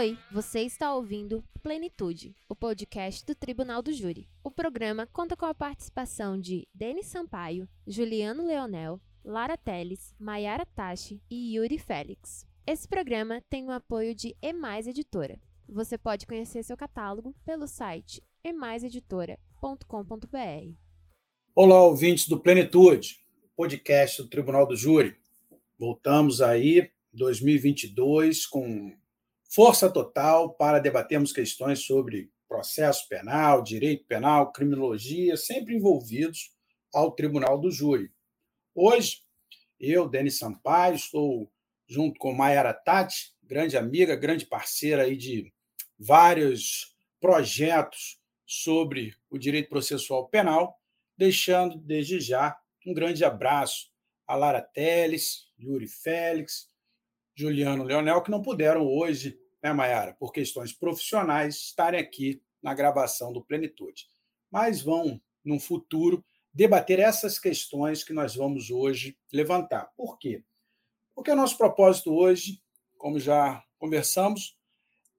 Oi, 0.00 0.16
você 0.32 0.60
está 0.60 0.94
ouvindo 0.94 1.44
Plenitude, 1.62 2.34
o 2.48 2.56
podcast 2.56 3.22
do 3.26 3.34
Tribunal 3.34 3.82
do 3.82 3.92
Júri. 3.92 4.30
O 4.42 4.50
programa 4.50 5.06
conta 5.06 5.36
com 5.36 5.44
a 5.44 5.52
participação 5.52 6.40
de 6.40 6.66
Denis 6.74 7.04
Sampaio, 7.04 7.68
Juliano 7.86 8.46
Leonel, 8.46 8.98
Lara 9.22 9.58
Teles, 9.58 10.14
Maiara 10.18 10.64
Tachi 10.64 11.20
e 11.30 11.54
Yuri 11.54 11.76
Félix. 11.76 12.46
Esse 12.66 12.88
programa 12.88 13.42
tem 13.50 13.66
o 13.66 13.70
apoio 13.70 14.14
de 14.14 14.34
Emais 14.40 14.86
Editora. 14.86 15.38
Você 15.68 15.98
pode 15.98 16.26
conhecer 16.26 16.62
seu 16.62 16.78
catálogo 16.78 17.36
pelo 17.44 17.66
site 17.66 18.22
emaiseditora.com.br. 18.42 20.74
Olá, 21.54 21.82
ouvintes 21.82 22.26
do 22.26 22.40
Plenitude, 22.40 23.18
podcast 23.54 24.22
do 24.22 24.30
Tribunal 24.30 24.66
do 24.66 24.74
Júri. 24.74 25.14
Voltamos 25.78 26.40
aí 26.40 26.90
2022 27.12 28.46
com 28.46 28.98
força 29.52 29.90
total 29.90 30.54
para 30.54 30.78
debatermos 30.78 31.32
questões 31.32 31.84
sobre 31.84 32.30
processo 32.48 33.08
penal, 33.08 33.62
direito 33.62 34.04
penal, 34.06 34.52
criminologia, 34.52 35.36
sempre 35.36 35.74
envolvidos 35.74 36.52
ao 36.92 37.12
Tribunal 37.12 37.58
do 37.58 37.70
Júri. 37.70 38.12
Hoje, 38.74 39.22
eu, 39.78 40.08
Denis 40.08 40.38
Sampaio, 40.38 40.94
estou 40.94 41.50
junto 41.88 42.18
com 42.18 42.32
Mayara 42.32 42.72
Tati, 42.72 43.34
grande 43.42 43.76
amiga, 43.76 44.14
grande 44.14 44.46
parceira 44.46 45.02
aí 45.02 45.16
de 45.16 45.52
vários 45.98 46.96
projetos 47.20 48.20
sobre 48.46 49.14
o 49.28 49.38
direito 49.38 49.68
processual 49.68 50.28
penal, 50.28 50.80
deixando 51.16 51.76
desde 51.76 52.20
já 52.20 52.56
um 52.86 52.94
grande 52.94 53.24
abraço 53.24 53.90
a 54.26 54.36
Lara 54.36 54.62
Teles, 54.62 55.48
Yuri 55.58 55.88
Félix, 55.88 56.70
Juliano 57.34 57.84
Leonel, 57.84 58.22
que 58.22 58.30
não 58.30 58.42
puderam 58.42 58.86
hoje, 58.86 59.38
né, 59.62 59.72
Mayara, 59.72 60.14
por 60.14 60.32
questões 60.32 60.72
profissionais, 60.72 61.56
estarem 61.56 62.00
aqui 62.00 62.42
na 62.62 62.74
gravação 62.74 63.32
do 63.32 63.44
Plenitude. 63.44 64.08
Mas 64.50 64.82
vão, 64.82 65.20
no 65.44 65.58
futuro, 65.58 66.24
debater 66.52 66.98
essas 66.98 67.38
questões 67.38 68.02
que 68.02 68.12
nós 68.12 68.34
vamos 68.34 68.70
hoje 68.70 69.16
levantar. 69.32 69.92
Por 69.96 70.18
quê? 70.18 70.42
Porque 71.14 71.30
o 71.30 71.36
nosso 71.36 71.56
propósito 71.56 72.12
hoje, 72.12 72.62
como 72.98 73.18
já 73.18 73.62
conversamos, 73.78 74.56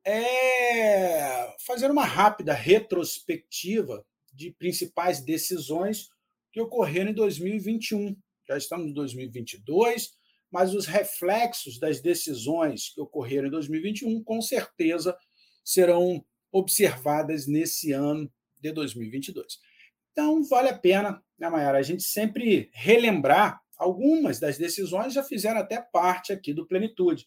é 0.06 1.56
fazer 1.60 1.90
uma 1.92 2.06
rápida 2.06 2.54
retrospectiva 2.54 4.06
de 4.34 4.52
principais 4.52 5.22
decisões 5.22 6.10
que 6.52 6.60
ocorreram 6.60 7.12
em 7.12 7.14
2021. 7.14 8.16
Já 8.48 8.58
estamos 8.58 8.88
em 8.88 8.94
2022, 8.94 10.12
mas 10.52 10.74
os 10.74 10.86
reflexos 10.86 11.80
das 11.80 12.02
decisões 12.02 12.90
que 12.94 13.00
ocorreram 13.00 13.48
em 13.48 13.52
2021, 13.52 14.24
com 14.24 14.42
certeza, 14.42 15.18
serão 15.64 16.24
observadas 16.52 17.48
nesse 17.48 17.94
ano 17.94 18.32
de 18.60 18.72
2022. 18.72 19.60
Então, 20.12 20.44
vale 20.44 20.70
a 20.70 20.78
pena, 20.78 21.24
né, 21.40 21.50
Mayara, 21.50 21.78
a 21.78 21.84
gente 21.84 22.04
sempre 22.04 22.70
relembrar 22.74 23.62
algumas 23.78 24.40
das 24.40 24.58
decisões, 24.58 25.14
já 25.14 25.24
fizeram 25.24 25.60
até 25.62 25.82
parte 25.82 26.34
aqui 26.34 26.54
do 26.54 26.68
Plenitude, 26.68 27.26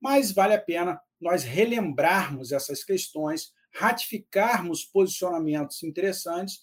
mas 0.00 0.32
vale 0.32 0.54
a 0.54 0.60
pena 0.60 1.00
nós 1.20 1.44
relembrarmos 1.44 2.50
essas 2.50 2.82
questões, 2.82 3.52
ratificarmos 3.72 4.84
posicionamentos 4.84 5.82
interessantes 5.82 6.60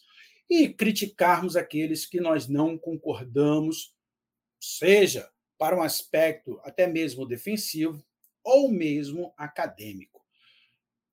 e 0.50 0.68
criticarmos 0.68 1.56
aqueles 1.56 2.06
que 2.06 2.20
nós 2.20 2.48
não 2.48 2.78
concordamos, 2.78 3.94
seja 4.60 5.30
para 5.60 5.76
um 5.76 5.84
aspecto 5.84 6.60
até 6.64 6.88
mesmo 6.88 7.28
defensivo 7.28 8.02
ou 8.42 8.72
mesmo 8.72 9.34
acadêmico. 9.38 10.26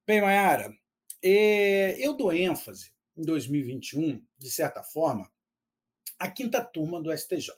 Bem, 0.06 0.20
Mayara, 0.22 0.72
é, 1.20 1.96
eu 1.98 2.16
dou 2.16 2.32
ênfase 2.32 2.92
em 3.16 3.22
2021, 3.22 4.24
de 4.38 4.50
certa 4.50 4.84
forma, 4.84 5.28
à 6.16 6.30
quinta 6.30 6.64
turma 6.64 7.02
do 7.02 7.12
STJ. 7.12 7.52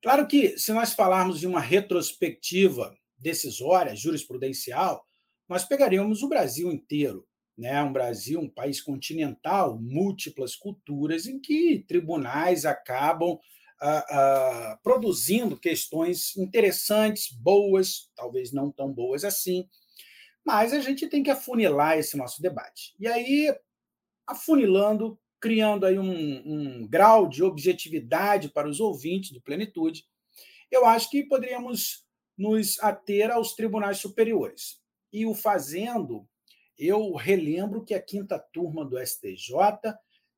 Claro 0.00 0.26
que, 0.26 0.58
se 0.58 0.72
nós 0.72 0.94
falarmos 0.94 1.40
de 1.40 1.46
uma 1.46 1.60
retrospectiva 1.60 2.96
decisória, 3.18 3.94
jurisprudencial, 3.94 5.04
nós 5.46 5.64
pegaríamos 5.64 6.22
o 6.22 6.28
Brasil 6.28 6.72
inteiro, 6.72 7.26
né? 7.56 7.82
Um 7.82 7.92
Brasil, 7.92 8.40
um 8.40 8.48
país 8.48 8.80
continental, 8.80 9.78
múltiplas 9.78 10.54
culturas, 10.54 11.26
em 11.26 11.38
que 11.38 11.84
tribunais 11.86 12.64
acabam 12.64 13.38
produzindo 14.82 15.58
questões 15.58 16.36
interessantes, 16.36 17.30
boas, 17.32 18.10
talvez 18.16 18.52
não 18.52 18.70
tão 18.70 18.92
boas 18.92 19.24
assim, 19.24 19.68
mas 20.44 20.72
a 20.72 20.80
gente 20.80 21.06
tem 21.06 21.22
que 21.22 21.30
afunilar 21.30 21.98
esse 21.98 22.16
nosso 22.16 22.40
debate. 22.40 22.94
E 22.98 23.06
aí, 23.06 23.54
afunilando, 24.26 25.18
criando 25.40 25.86
aí 25.86 25.98
um, 25.98 26.42
um 26.82 26.88
grau 26.88 27.28
de 27.28 27.42
objetividade 27.42 28.48
para 28.48 28.68
os 28.68 28.80
ouvintes 28.80 29.30
do 29.30 29.40
Plenitude, 29.40 30.04
eu 30.70 30.84
acho 30.84 31.10
que 31.10 31.24
poderíamos 31.24 32.04
nos 32.36 32.78
ater 32.80 33.30
aos 33.30 33.54
tribunais 33.54 33.98
superiores. 33.98 34.80
E 35.12 35.26
o 35.26 35.34
fazendo, 35.34 36.26
eu 36.78 37.14
relembro 37.14 37.84
que 37.84 37.94
a 37.94 38.02
quinta 38.02 38.38
turma 38.38 38.84
do 38.84 38.98
STJ 38.98 39.54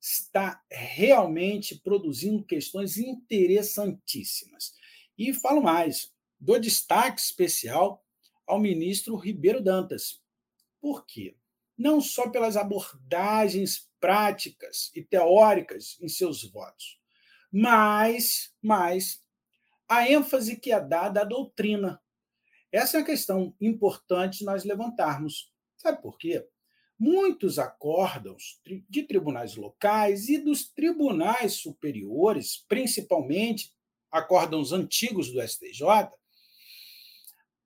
está 0.01 0.63
realmente 0.71 1.79
produzindo 1.79 2.45
questões 2.45 2.97
interessantíssimas. 2.97 4.73
E 5.19 5.35
falo 5.35 5.63
mais, 5.63 6.13
dou 6.39 6.59
destaque 6.59 7.21
especial 7.21 8.03
ao 8.47 8.59
ministro 8.59 9.17
Ribeiro 9.17 9.63
Dantas. 9.63 10.23
Por 10.81 11.05
quê? 11.05 11.37
Não 11.77 12.01
só 12.01 12.29
pelas 12.31 12.57
abordagens 12.57 13.89
práticas 14.01 14.91
e 14.95 15.03
teóricas 15.03 15.99
em 16.01 16.09
seus 16.09 16.43
votos, 16.51 16.99
mas, 17.53 18.55
mas 18.63 19.23
a 19.89 20.11
ênfase 20.11 20.57
que 20.57 20.73
é 20.73 20.81
dada 20.81 21.23
à 21.23 21.25
doutrina. 21.25 22.01
Essa 22.73 22.97
é 22.97 23.01
uma 23.01 23.07
questão 23.07 23.55
importante 23.61 24.45
nós 24.45 24.65
levantarmos. 24.65 25.53
Sabe 25.77 26.01
por 26.01 26.17
quê? 26.17 26.47
Muitos 27.01 27.59
acórdãos 27.59 28.61
de 28.87 29.03
tribunais 29.05 29.57
locais 29.57 30.29
e 30.29 30.37
dos 30.37 30.69
tribunais 30.69 31.55
superiores, 31.55 32.63
principalmente 32.69 33.73
acórdãos 34.13 34.71
antigos 34.71 35.33
do 35.33 35.41
STJ, 35.41 36.11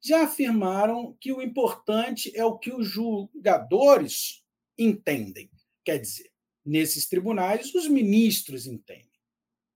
já 0.00 0.22
afirmaram 0.22 1.16
que 1.20 1.32
o 1.32 1.42
importante 1.42 2.30
é 2.36 2.44
o 2.44 2.56
que 2.56 2.72
os 2.72 2.86
julgadores 2.86 4.44
entendem. 4.78 5.50
Quer 5.84 5.98
dizer, 5.98 6.30
nesses 6.64 7.08
tribunais, 7.08 7.74
os 7.74 7.88
ministros 7.88 8.66
entendem. 8.66 9.10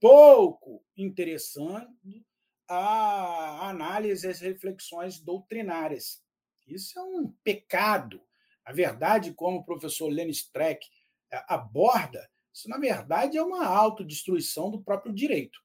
Pouco 0.01 0.85
interessante 0.97 2.25
a 2.69 3.69
análise 3.69 4.25
e 4.25 4.31
as 4.31 4.41
reflexões 4.41 5.19
doutrinárias. 5.19 6.23
Isso 6.67 6.97
é 6.99 7.03
um 7.03 7.33
pecado 7.43 8.28
a 8.69 8.73
verdade, 8.73 9.33
como 9.33 9.61
o 9.61 9.65
professor 9.65 10.09
Lenny 10.09 10.31
Streck 10.31 10.87
é, 11.33 11.43
aborda, 11.49 12.31
isso, 12.53 12.69
na 12.69 12.77
verdade, 12.77 13.39
é 13.39 13.43
uma 13.43 13.65
autodestruição 13.65 14.71
do 14.71 14.83
próprio 14.83 15.11
direito. 15.11 15.59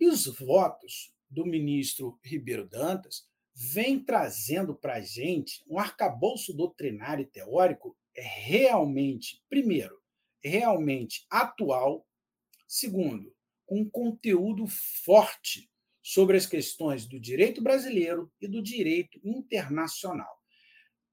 E 0.00 0.08
os 0.08 0.24
votos 0.24 1.12
do 1.28 1.44
ministro 1.44 2.18
Ribeiro 2.24 2.66
Dantas 2.66 3.28
vêm 3.54 4.02
trazendo 4.02 4.74
para 4.74 4.94
a 4.94 5.00
gente 5.02 5.62
um 5.68 5.78
arcabouço 5.78 6.54
doutrinário 6.54 7.22
e 7.22 7.26
teórico 7.26 7.94
realmente, 8.14 9.42
primeiro, 9.50 10.00
realmente 10.42 11.26
atual, 11.28 12.08
segundo, 12.66 13.30
um 13.68 13.86
conteúdo 13.86 14.66
forte 15.04 15.70
sobre 16.02 16.38
as 16.38 16.46
questões 16.46 17.04
do 17.04 17.20
direito 17.20 17.62
brasileiro 17.62 18.32
e 18.40 18.48
do 18.48 18.62
direito 18.62 19.20
internacional. 19.22 20.35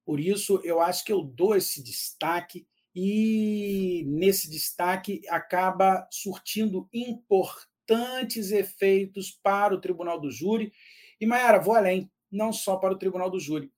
Por 0.05 0.19
isso, 0.19 0.59
eu 0.63 0.81
acho 0.81 1.03
que 1.03 1.13
eu 1.13 1.23
dou 1.23 1.55
esse 1.55 1.81
destaque 1.81 2.67
e 2.95 4.03
nesse 4.07 4.49
destaque 4.49 5.21
acaba 5.29 6.07
surtindo 6.11 6.87
importantes 6.93 8.51
efeitos 8.51 9.31
para 9.31 9.73
o 9.73 9.81
Tribunal 9.81 10.19
do 10.19 10.29
Júri. 10.29 10.71
E, 11.19 11.25
Mayara, 11.25 11.59
vou 11.59 11.73
além, 11.73 12.11
não 12.31 12.53
só 12.53 12.77
para 12.77 12.93
o 12.93 12.97
Tribunal 12.97 13.29
do 13.29 13.39
Júri. 13.39 13.71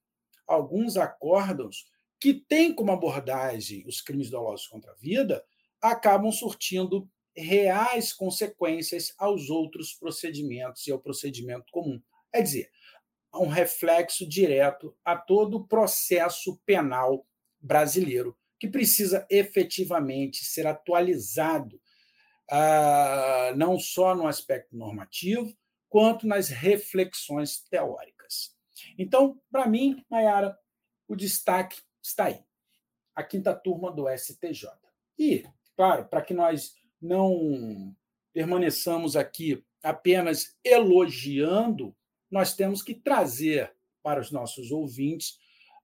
Alguns 0.47 0.97
acórdãos 0.97 1.85
que 2.19 2.33
têm 2.33 2.73
como 2.73 2.91
abordagem 2.91 3.83
os 3.87 4.01
crimes 4.01 4.29
dolosos 4.29 4.67
contra 4.67 4.91
a 4.91 4.95
vida 4.95 5.43
acabam 5.81 6.31
surtindo 6.31 7.09
reais 7.35 8.13
consequências 8.13 9.13
aos 9.17 9.49
outros 9.49 9.93
procedimentos 9.93 10.87
e 10.87 10.91
ao 10.91 10.99
procedimento 10.99 11.65
comum. 11.71 12.01
É 12.31 12.41
dizer, 12.41 12.69
um 13.39 13.47
reflexo 13.47 14.27
direto 14.27 14.95
a 15.03 15.15
todo 15.15 15.57
o 15.57 15.67
processo 15.67 16.59
penal 16.65 17.25
brasileiro, 17.59 18.37
que 18.59 18.67
precisa 18.67 19.25
efetivamente 19.29 20.45
ser 20.45 20.67
atualizado, 20.67 21.75
uh, 22.51 23.55
não 23.55 23.79
só 23.79 24.15
no 24.15 24.27
aspecto 24.27 24.75
normativo, 24.75 25.55
quanto 25.89 26.27
nas 26.27 26.49
reflexões 26.49 27.59
teóricas. 27.69 28.55
Então, 28.97 29.39
para 29.51 29.67
mim, 29.67 30.03
Mayara, 30.09 30.57
o 31.07 31.15
destaque 31.15 31.81
está 32.01 32.25
aí. 32.25 32.43
A 33.15 33.23
quinta 33.23 33.55
turma 33.55 33.91
do 33.91 34.07
STJ. 34.09 34.69
E, 35.17 35.45
claro, 35.75 36.05
para 36.05 36.21
que 36.21 36.33
nós 36.33 36.75
não 37.01 37.95
permaneçamos 38.33 39.15
aqui 39.15 39.63
apenas 39.81 40.57
elogiando, 40.63 41.95
nós 42.29 42.53
temos 42.53 42.81
que 42.81 42.93
trazer 42.93 43.73
para 44.01 44.19
os 44.19 44.31
nossos 44.31 44.71
ouvintes 44.71 45.37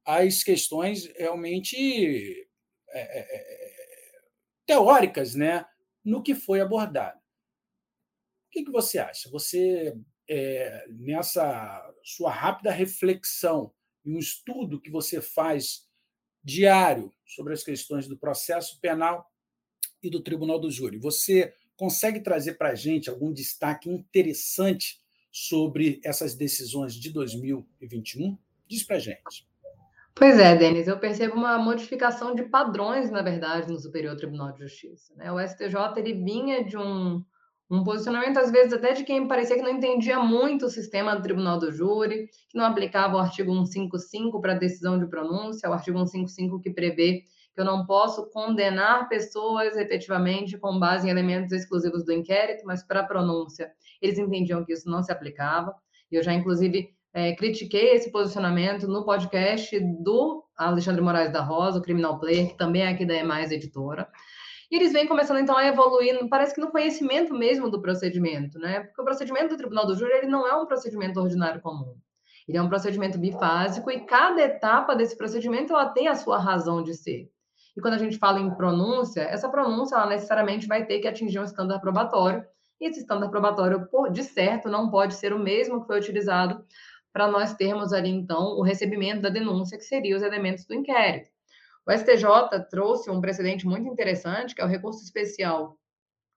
as 0.05 0.43
questões 0.43 1.05
realmente 1.15 2.47
é, 2.89 2.99
é, 2.99 3.19
é, 3.19 4.21
teóricas 4.65 5.35
né, 5.35 5.65
no 6.03 6.21
que 6.21 6.35
foi 6.35 6.61
abordado. 6.61 7.19
O 7.19 8.51
que, 8.51 8.63
que 8.63 8.71
você 8.71 8.99
acha? 8.99 9.29
Você, 9.29 9.95
é, 10.27 10.85
nessa 10.89 11.93
sua 12.03 12.31
rápida 12.31 12.71
reflexão 12.71 13.73
e 14.03 14.11
um 14.11 14.19
estudo 14.19 14.81
que 14.81 14.89
você 14.89 15.21
faz 15.21 15.87
diário 16.43 17.13
sobre 17.25 17.53
as 17.53 17.63
questões 17.63 18.07
do 18.07 18.17
processo 18.17 18.79
penal 18.81 19.31
e 20.01 20.09
do 20.09 20.21
tribunal 20.21 20.59
do 20.59 20.71
júri, 20.71 20.97
você 20.97 21.53
consegue 21.75 22.19
trazer 22.19 22.55
para 22.55 22.69
a 22.69 22.75
gente 22.75 23.09
algum 23.09 23.31
destaque 23.31 23.89
interessante 23.89 24.99
sobre 25.31 25.99
essas 26.03 26.35
decisões 26.35 26.93
de 26.93 27.09
2021? 27.11 28.37
Diz 28.67 28.83
para 28.83 28.99
gente. 28.99 29.47
Pois 30.13 30.37
é, 30.37 30.55
Denis, 30.55 30.87
eu 30.87 30.99
percebo 30.99 31.35
uma 31.35 31.57
modificação 31.57 32.35
de 32.35 32.43
padrões, 32.43 33.09
na 33.09 33.21
verdade, 33.21 33.71
no 33.71 33.79
Superior 33.79 34.15
Tribunal 34.15 34.51
de 34.51 34.59
Justiça. 34.59 35.13
Né? 35.15 35.31
O 35.31 35.39
STJ 35.39 35.97
ele 35.97 36.13
vinha 36.13 36.63
de 36.63 36.77
um, 36.77 37.23
um 37.69 37.83
posicionamento, 37.83 38.37
às 38.37 38.51
vezes, 38.51 38.73
até 38.73 38.93
de 38.93 39.05
quem 39.05 39.27
parecia 39.27 39.55
que 39.55 39.61
não 39.61 39.71
entendia 39.71 40.19
muito 40.19 40.65
o 40.65 40.69
sistema 40.69 41.15
do 41.15 41.23
Tribunal 41.23 41.57
do 41.57 41.71
Júri, 41.71 42.27
que 42.49 42.57
não 42.57 42.65
aplicava 42.65 43.15
o 43.15 43.19
artigo 43.19 43.53
155 43.53 44.41
para 44.41 44.53
decisão 44.53 44.99
de 44.99 45.07
pronúncia, 45.07 45.69
o 45.69 45.73
artigo 45.73 45.97
155 45.97 46.59
que 46.59 46.69
prevê 46.69 47.23
eu 47.61 47.65
não 47.65 47.85
posso 47.85 48.29
condenar 48.31 49.07
pessoas 49.07 49.77
efetivamente 49.77 50.57
com 50.57 50.79
base 50.79 51.07
em 51.07 51.11
elementos 51.11 51.51
exclusivos 51.51 52.03
do 52.03 52.11
inquérito, 52.11 52.65
mas 52.65 52.83
para 52.83 53.03
pronúncia 53.03 53.71
eles 54.01 54.17
entendiam 54.17 54.65
que 54.65 54.73
isso 54.73 54.89
não 54.89 55.03
se 55.03 55.11
aplicava. 55.11 55.73
E 56.11 56.15
eu 56.15 56.23
já, 56.23 56.33
inclusive, 56.33 56.89
é, 57.13 57.35
critiquei 57.35 57.91
esse 57.91 58.11
posicionamento 58.11 58.87
no 58.87 59.05
podcast 59.05 59.79
do 59.79 60.43
Alexandre 60.57 61.01
Moraes 61.01 61.31
da 61.31 61.41
Rosa, 61.41 61.79
o 61.79 61.81
Criminal 61.81 62.19
Player, 62.19 62.49
que 62.49 62.57
também 62.57 62.83
é 62.83 62.89
aqui 62.89 63.05
da 63.05 63.15
EMAIS 63.15 63.51
Editora. 63.51 64.07
E 64.71 64.75
eles 64.77 64.93
vêm 64.93 65.05
começando, 65.05 65.39
então, 65.39 65.57
a 65.57 65.67
evoluir, 65.67 66.17
parece 66.29 66.55
que 66.55 66.61
no 66.61 66.71
conhecimento 66.71 67.33
mesmo 67.33 67.69
do 67.69 67.81
procedimento, 67.81 68.57
né? 68.57 68.81
Porque 68.81 69.01
o 69.01 69.05
procedimento 69.05 69.49
do 69.49 69.57
Tribunal 69.57 69.85
do 69.85 69.95
Júri, 69.95 70.13
ele 70.13 70.27
não 70.27 70.47
é 70.47 70.55
um 70.55 70.65
procedimento 70.65 71.19
ordinário 71.19 71.61
comum. 71.61 71.97
Ele 72.47 72.57
é 72.57 72.61
um 72.61 72.69
procedimento 72.69 73.17
bifásico 73.17 73.91
e 73.91 73.99
cada 74.05 74.41
etapa 74.41 74.95
desse 74.95 75.17
procedimento, 75.17 75.73
ela 75.73 75.89
tem 75.89 76.07
a 76.07 76.15
sua 76.15 76.37
razão 76.37 76.81
de 76.81 76.93
ser. 76.95 77.29
E 77.75 77.81
quando 77.81 77.93
a 77.93 77.97
gente 77.97 78.17
fala 78.17 78.39
em 78.39 78.53
pronúncia, 78.53 79.21
essa 79.21 79.49
pronúncia, 79.49 79.95
ela 79.95 80.07
necessariamente 80.07 80.67
vai 80.67 80.85
ter 80.85 80.99
que 80.99 81.07
atingir 81.07 81.39
um 81.39 81.43
estándar 81.43 81.79
probatório, 81.79 82.45
e 82.79 82.87
esse 82.87 82.99
estándar 82.99 83.29
probatório, 83.29 83.87
por, 83.87 84.11
de 84.11 84.23
certo, 84.23 84.67
não 84.67 84.89
pode 84.89 85.13
ser 85.13 85.33
o 85.33 85.39
mesmo 85.39 85.81
que 85.81 85.87
foi 85.87 85.99
utilizado 85.99 86.65
para 87.13 87.27
nós 87.27 87.53
termos 87.53 87.93
ali, 87.93 88.09
então, 88.09 88.57
o 88.57 88.63
recebimento 88.63 89.21
da 89.21 89.29
denúncia, 89.29 89.77
que 89.77 89.83
seriam 89.83 90.17
os 90.17 90.23
elementos 90.23 90.65
do 90.65 90.73
inquérito. 90.73 91.29
O 91.85 91.91
STJ 91.91 92.25
trouxe 92.69 93.09
um 93.09 93.21
precedente 93.21 93.65
muito 93.65 93.87
interessante, 93.87 94.55
que 94.55 94.61
é 94.61 94.65
o 94.65 94.67
recurso 94.67 95.03
especial 95.03 95.77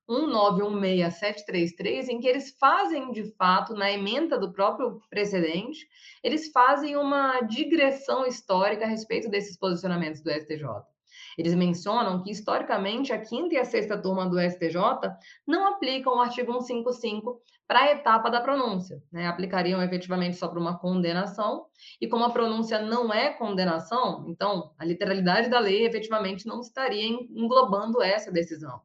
1916733, 0.08 2.08
em 2.08 2.20
que 2.20 2.28
eles 2.28 2.54
fazem, 2.58 3.10
de 3.10 3.24
fato, 3.36 3.74
na 3.74 3.90
emenda 3.90 4.38
do 4.38 4.52
próprio 4.52 5.00
precedente, 5.08 5.88
eles 6.22 6.52
fazem 6.52 6.96
uma 6.96 7.40
digressão 7.42 8.26
histórica 8.26 8.84
a 8.84 8.88
respeito 8.88 9.30
desses 9.30 9.56
posicionamentos 9.56 10.20
do 10.20 10.30
STJ. 10.30 10.93
Eles 11.36 11.54
mencionam 11.54 12.22
que, 12.22 12.30
historicamente, 12.30 13.12
a 13.12 13.18
quinta 13.18 13.54
e 13.54 13.58
a 13.58 13.64
sexta 13.64 13.96
turma 14.00 14.28
do 14.28 14.40
STJ 14.40 14.76
não 15.46 15.68
aplicam 15.68 16.16
o 16.16 16.20
artigo 16.20 16.52
155 16.52 17.40
para 17.66 17.80
a 17.80 17.92
etapa 17.92 18.30
da 18.30 18.40
pronúncia, 18.40 19.02
né? 19.10 19.26
aplicariam 19.26 19.82
efetivamente 19.82 20.36
só 20.36 20.48
para 20.48 20.60
uma 20.60 20.78
condenação, 20.78 21.66
e 22.00 22.06
como 22.06 22.24
a 22.24 22.30
pronúncia 22.30 22.78
não 22.78 23.12
é 23.12 23.30
condenação, 23.30 24.26
então 24.28 24.72
a 24.78 24.84
literalidade 24.84 25.48
da 25.48 25.58
lei 25.58 25.86
efetivamente 25.86 26.46
não 26.46 26.60
estaria 26.60 27.06
englobando 27.06 28.02
essa 28.02 28.30
decisão. 28.30 28.80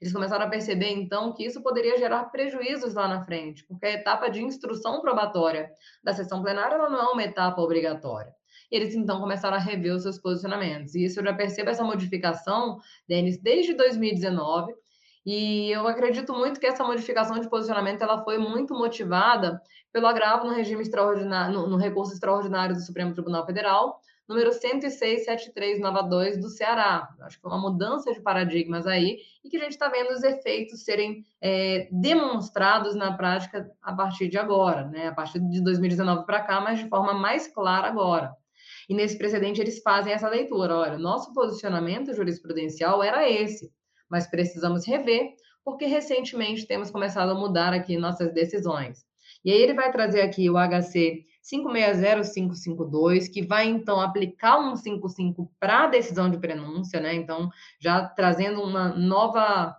Eles 0.00 0.12
começaram 0.12 0.44
a 0.44 0.48
perceber, 0.48 0.90
então, 0.90 1.32
que 1.32 1.44
isso 1.44 1.60
poderia 1.60 1.98
gerar 1.98 2.24
prejuízos 2.26 2.94
lá 2.94 3.08
na 3.08 3.24
frente, 3.24 3.64
porque 3.66 3.86
a 3.86 3.92
etapa 3.92 4.28
de 4.28 4.42
instrução 4.42 5.00
probatória 5.00 5.70
da 6.04 6.12
sessão 6.12 6.40
plenária 6.40 6.78
não 6.78 7.00
é 7.00 7.06
uma 7.06 7.22
etapa 7.24 7.60
obrigatória. 7.60 8.37
Eles 8.70 8.94
então 8.94 9.20
começaram 9.20 9.56
a 9.56 9.60
rever 9.60 9.94
os 9.94 10.02
seus 10.02 10.18
posicionamentos. 10.18 10.94
E 10.94 11.04
isso 11.04 11.20
eu 11.20 11.24
já 11.24 11.32
percebo 11.32 11.70
essa 11.70 11.84
modificação, 11.84 12.78
Denis, 13.08 13.40
desde 13.40 13.74
2019. 13.74 14.74
E 15.24 15.70
eu 15.70 15.86
acredito 15.86 16.32
muito 16.32 16.58
que 16.58 16.66
essa 16.66 16.84
modificação 16.84 17.38
de 17.38 17.48
posicionamento 17.48 18.02
ela 18.02 18.22
foi 18.24 18.38
muito 18.38 18.74
motivada 18.74 19.60
pelo 19.92 20.06
agravo 20.06 20.46
no 20.46 20.54
regime 20.54 20.82
extraordinário, 20.82 21.52
no, 21.52 21.66
no 21.66 21.76
recurso 21.76 22.12
extraordinário 22.12 22.74
do 22.74 22.80
Supremo 22.80 23.12
Tribunal 23.12 23.44
Federal, 23.44 24.00
número 24.28 24.50
1067392 24.52 26.38
do 26.38 26.48
Ceará. 26.48 27.08
Acho 27.22 27.36
que 27.36 27.42
foi 27.42 27.50
uma 27.50 27.60
mudança 27.60 28.12
de 28.12 28.20
paradigmas 28.20 28.86
aí 28.86 29.18
e 29.42 29.48
que 29.48 29.56
a 29.56 29.60
gente 29.60 29.72
está 29.72 29.88
vendo 29.88 30.10
os 30.12 30.22
efeitos 30.22 30.84
serem 30.84 31.24
é, 31.40 31.88
demonstrados 31.90 32.94
na 32.94 33.16
prática 33.16 33.70
a 33.82 33.92
partir 33.94 34.28
de 34.28 34.38
agora, 34.38 34.84
né? 34.84 35.08
A 35.08 35.12
partir 35.12 35.40
de 35.40 35.62
2019 35.62 36.26
para 36.26 36.42
cá, 36.42 36.60
mas 36.60 36.78
de 36.78 36.88
forma 36.88 37.14
mais 37.14 37.48
clara 37.48 37.88
agora. 37.88 38.36
E 38.88 38.94
nesse 38.94 39.18
precedente 39.18 39.60
eles 39.60 39.82
fazem 39.82 40.12
essa 40.12 40.28
leitura. 40.28 40.74
Olha, 40.76 40.98
nosso 40.98 41.32
posicionamento 41.34 42.14
jurisprudencial 42.14 43.02
era 43.02 43.28
esse, 43.28 43.70
mas 44.08 44.26
precisamos 44.26 44.86
rever, 44.86 45.34
porque 45.64 45.84
recentemente 45.84 46.66
temos 46.66 46.90
começado 46.90 47.30
a 47.30 47.34
mudar 47.34 47.74
aqui 47.74 47.96
nossas 47.98 48.32
decisões. 48.32 49.04
E 49.44 49.52
aí 49.52 49.60
ele 49.60 49.74
vai 49.74 49.92
trazer 49.92 50.22
aqui 50.22 50.48
o 50.48 50.54
HC 50.54 51.24
560552, 51.42 53.28
que 53.28 53.46
vai 53.46 53.66
então 53.66 54.00
aplicar 54.00 54.58
um 54.58 54.74
55 54.76 55.50
para 55.58 55.84
a 55.84 55.86
decisão 55.86 56.30
de 56.30 56.38
prenúncia, 56.38 57.00
né? 57.00 57.14
Então, 57.14 57.48
já 57.80 58.06
trazendo 58.06 58.62
uma 58.62 58.88
nova 58.88 59.76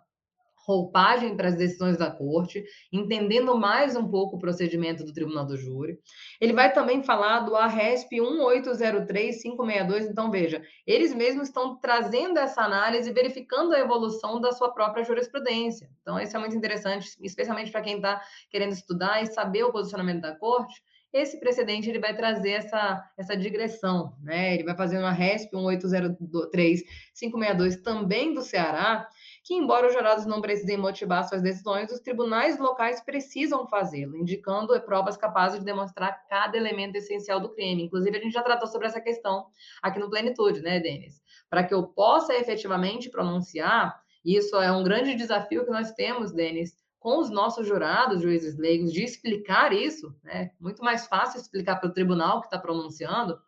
roupagem 0.70 1.36
para 1.36 1.48
as 1.48 1.56
decisões 1.56 1.98
da 1.98 2.12
corte, 2.12 2.64
entendendo 2.94 3.58
mais 3.58 3.96
um 3.96 4.08
pouco 4.08 4.36
o 4.36 4.40
procedimento 4.40 5.04
do 5.04 5.12
Tribunal 5.12 5.44
do 5.44 5.58
Júri. 5.58 5.98
Ele 6.40 6.54
vai 6.54 6.72
também 6.72 7.02
falar 7.02 7.40
do 7.40 7.56
ARESP 7.56 8.22
1803562, 8.22 10.06
então 10.06 10.30
veja, 10.30 10.62
eles 10.86 11.12
mesmos 11.12 11.48
estão 11.48 11.80
trazendo 11.80 12.38
essa 12.38 12.62
análise, 12.62 13.12
verificando 13.12 13.74
a 13.74 13.80
evolução 13.80 14.40
da 14.40 14.52
sua 14.52 14.72
própria 14.72 15.04
jurisprudência. 15.04 15.90
Então 16.04 16.20
isso 16.20 16.38
é 16.38 16.40
muito 16.40 16.56
interessante, 16.56 17.10
especialmente 17.20 17.72
para 17.72 17.82
quem 17.82 17.96
está 17.96 18.22
querendo 18.52 18.74
estudar 18.74 19.24
e 19.24 19.26
saber 19.26 19.64
o 19.64 19.72
posicionamento 19.72 20.22
da 20.22 20.36
corte, 20.36 20.84
esse 21.12 21.40
precedente 21.40 21.90
ele 21.90 21.98
vai 21.98 22.16
trazer 22.16 22.52
essa, 22.52 23.04
essa 23.18 23.36
digressão, 23.36 24.16
né? 24.22 24.54
Ele 24.54 24.64
vai 24.64 24.76
fazer 24.76 25.00
uma 25.00 25.12
RESP 25.12 25.56
1803562 25.56 27.82
também 27.82 28.32
do 28.34 28.44
Ceará, 28.44 29.10
que, 29.44 29.54
embora 29.54 29.88
os 29.88 29.94
jurados 29.94 30.26
não 30.26 30.42
precisem 30.42 30.78
motivar 30.78 31.28
suas 31.28 31.42
decisões, 31.42 31.92
os 31.92 32.00
tribunais 32.00 32.58
locais 32.60 33.02
precisam 33.02 33.68
fazê-lo, 33.68 34.18
indicando 34.18 34.80
provas 34.82 35.18
capazes 35.18 35.60
de 35.60 35.66
demonstrar 35.66 36.26
cada 36.28 36.58
elemento 36.58 36.96
essencial 36.96 37.40
do 37.40 37.50
crime. 37.50 37.84
Inclusive, 37.84 38.18
a 38.18 38.22
gente 38.22 38.34
já 38.34 38.44
tratou 38.44 38.68
sobre 38.68 38.88
essa 38.88 39.02
questão 39.02 39.48
aqui 39.82 40.00
no 40.00 40.10
Plenitude, 40.10 40.62
né, 40.62 40.80
Denis? 40.80 41.22
Para 41.50 41.64
que 41.64 41.74
eu 41.74 41.84
possa 41.84 42.34
efetivamente 42.36 43.10
pronunciar, 43.10 44.02
isso 44.24 44.58
é 44.58 44.72
um 44.72 44.84
grande 44.84 45.16
desafio 45.16 45.66
que 45.66 45.72
nós 45.72 45.92
temos, 45.94 46.32
Denis, 46.32 46.76
com 47.00 47.18
os 47.20 47.30
nossos 47.30 47.66
jurados, 47.66 48.22
juízes 48.22 48.58
leigos, 48.58 48.92
de 48.92 49.04
explicar 49.04 49.72
isso, 49.72 50.14
né? 50.24 50.52
Muito 50.60 50.84
mais 50.84 51.08
fácil 51.08 51.40
explicar 51.40 51.78
para 51.78 51.90
o 51.90 51.94
tribunal 51.94 52.42
que 52.42 52.48
está 52.48 52.60
pronunciando, 52.60 53.40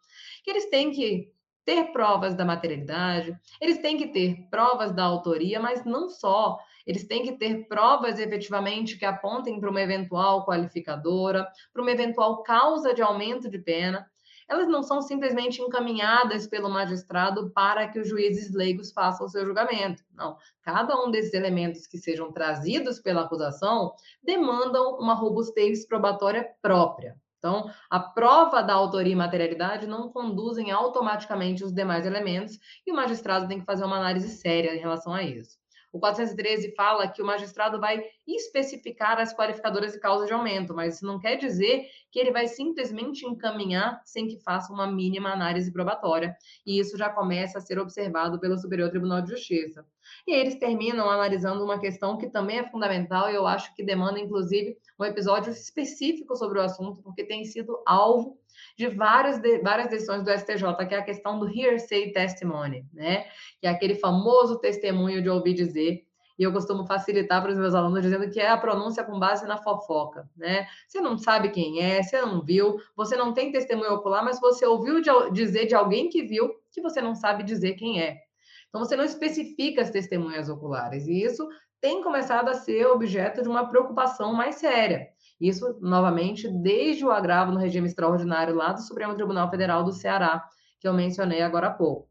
que 0.43 0.49
eles 0.49 0.69
têm 0.69 0.91
que 0.91 1.31
ter 1.65 1.91
provas 1.91 2.35
da 2.35 2.43
materialidade, 2.43 3.37
eles 3.59 3.79
têm 3.79 3.97
que 3.97 4.07
ter 4.07 4.47
provas 4.49 4.91
da 4.91 5.03
autoria, 5.03 5.59
mas 5.59 5.85
não 5.85 6.09
só. 6.09 6.59
Eles 6.85 7.07
têm 7.07 7.23
que 7.23 7.33
ter 7.33 7.67
provas 7.67 8.19
efetivamente 8.19 8.97
que 8.97 9.05
apontem 9.05 9.59
para 9.59 9.69
uma 9.69 9.81
eventual 9.81 10.45
qualificadora, 10.45 11.47
para 11.71 11.81
uma 11.81 11.91
eventual 11.91 12.41
causa 12.43 12.93
de 12.93 13.01
aumento 13.01 13.49
de 13.49 13.59
pena. 13.59 14.09
Elas 14.49 14.67
não 14.67 14.83
são 14.83 15.01
simplesmente 15.01 15.61
encaminhadas 15.61 16.45
pelo 16.45 16.69
magistrado 16.69 17.51
para 17.51 17.87
que 17.87 17.99
os 17.99 18.09
juízes 18.09 18.53
leigos 18.53 18.91
façam 18.91 19.25
o 19.25 19.29
seu 19.29 19.45
julgamento. 19.45 20.03
Não. 20.13 20.35
Cada 20.61 20.93
um 21.01 21.09
desses 21.09 21.33
elementos 21.33 21.87
que 21.87 21.97
sejam 21.97 22.33
trazidos 22.33 22.99
pela 22.99 23.21
acusação 23.21 23.93
demandam 24.21 24.97
uma 24.97 25.13
robustez 25.13 25.87
probatória 25.87 26.49
própria. 26.61 27.15
Então, 27.41 27.71
a 27.89 27.99
prova 27.99 28.61
da 28.61 28.75
autoria 28.75 29.13
e 29.13 29.15
materialidade 29.15 29.87
não 29.87 30.09
conduzem 30.09 30.69
automaticamente 30.69 31.63
os 31.63 31.73
demais 31.73 32.05
elementos 32.05 32.59
e 32.85 32.91
o 32.91 32.95
magistrado 32.95 33.47
tem 33.47 33.59
que 33.59 33.65
fazer 33.65 33.83
uma 33.83 33.97
análise 33.97 34.29
séria 34.29 34.75
em 34.75 34.79
relação 34.79 35.11
a 35.11 35.23
isso. 35.23 35.59
O 35.91 35.99
413 35.99 36.73
fala 36.75 37.07
que 37.07 37.21
o 37.21 37.25
magistrado 37.25 37.79
vai 37.79 38.01
especificar 38.25 39.19
as 39.19 39.35
qualificadoras 39.35 39.95
e 39.95 39.99
causas 39.99 40.27
de 40.27 40.33
aumento, 40.33 40.73
mas 40.73 40.95
isso 40.95 41.05
não 41.05 41.19
quer 41.19 41.35
dizer 41.35 41.85
que 42.11 42.19
ele 42.19 42.31
vai 42.31 42.47
simplesmente 42.47 43.25
encaminhar 43.25 43.99
sem 44.05 44.27
que 44.27 44.39
faça 44.39 44.71
uma 44.71 44.89
mínima 44.89 45.31
análise 45.31 45.73
probatória. 45.73 46.33
E 46.65 46.79
isso 46.79 46.95
já 46.95 47.09
começa 47.09 47.57
a 47.57 47.61
ser 47.61 47.77
observado 47.77 48.39
pelo 48.39 48.57
Superior 48.57 48.89
Tribunal 48.89 49.21
de 49.21 49.31
Justiça. 49.31 49.85
E 50.27 50.33
eles 50.33 50.55
terminam 50.55 51.09
analisando 51.09 51.63
uma 51.63 51.79
questão 51.79 52.17
que 52.17 52.29
também 52.29 52.59
é 52.59 52.69
fundamental 52.69 53.29
e 53.29 53.35
eu 53.35 53.47
acho 53.47 53.73
que 53.75 53.83
demanda, 53.83 54.19
inclusive, 54.19 54.77
um 54.99 55.05
episódio 55.05 55.51
específico 55.51 56.35
sobre 56.35 56.59
o 56.59 56.61
assunto, 56.61 57.01
porque 57.01 57.23
tem 57.23 57.43
sido 57.43 57.81
alvo 57.85 58.37
de 58.77 58.87
várias, 58.87 59.39
de, 59.39 59.59
várias 59.59 59.89
decisões 59.89 60.23
do 60.23 60.31
STJ, 60.31 60.85
que 60.87 60.95
é 60.95 60.99
a 60.99 61.03
questão 61.03 61.39
do 61.39 61.49
hearsay 61.49 62.11
testimony, 62.11 62.85
né? 62.93 63.25
Que 63.59 63.67
é 63.67 63.69
aquele 63.69 63.95
famoso 63.95 64.59
testemunho 64.59 65.21
de 65.21 65.29
ouvir 65.29 65.53
dizer 65.53 66.05
e 66.41 66.43
eu 66.43 66.51
costumo 66.51 66.87
facilitar 66.87 67.39
para 67.39 67.51
os 67.51 67.57
meus 67.57 67.75
alunos 67.75 68.01
dizendo 68.01 68.27
que 68.27 68.39
é 68.39 68.49
a 68.49 68.57
pronúncia 68.57 69.03
com 69.03 69.19
base 69.19 69.45
na 69.45 69.57
fofoca, 69.57 70.27
né? 70.35 70.65
Você 70.87 70.99
não 70.99 71.15
sabe 71.15 71.49
quem 71.49 71.83
é, 71.83 72.01
você 72.01 72.19
não 72.19 72.41
viu, 72.41 72.77
você 72.95 73.15
não 73.15 73.31
tem 73.31 73.51
testemunho 73.51 73.93
ocular, 73.93 74.25
mas 74.25 74.39
você 74.39 74.65
ouviu 74.65 75.01
de, 75.01 75.11
dizer 75.31 75.67
de 75.67 75.75
alguém 75.75 76.09
que 76.09 76.23
viu 76.23 76.49
que 76.71 76.81
você 76.81 76.99
não 76.99 77.13
sabe 77.13 77.43
dizer 77.43 77.73
quem 77.73 78.01
é. 78.01 78.23
Então 78.71 78.85
você 78.85 78.95
não 78.95 79.03
especifica 79.03 79.81
as 79.81 79.91
testemunhas 79.91 80.47
oculares 80.47 81.05
e 81.05 81.21
isso 81.21 81.45
tem 81.81 82.01
começado 82.01 82.47
a 82.47 82.53
ser 82.53 82.85
objeto 82.87 83.41
de 83.41 83.49
uma 83.49 83.67
preocupação 83.67 84.33
mais 84.33 84.55
séria. 84.55 85.09
Isso, 85.39 85.77
novamente, 85.81 86.47
desde 86.47 87.03
o 87.03 87.11
agravo 87.11 87.51
no 87.51 87.59
regime 87.59 87.87
extraordinário 87.87 88.55
lá 88.55 88.71
do 88.71 88.81
Supremo 88.81 89.15
Tribunal 89.15 89.49
Federal 89.49 89.83
do 89.83 89.91
Ceará, 89.91 90.47
que 90.79 90.87
eu 90.87 90.93
mencionei 90.93 91.41
agora 91.41 91.67
há 91.67 91.73
pouco. 91.73 92.07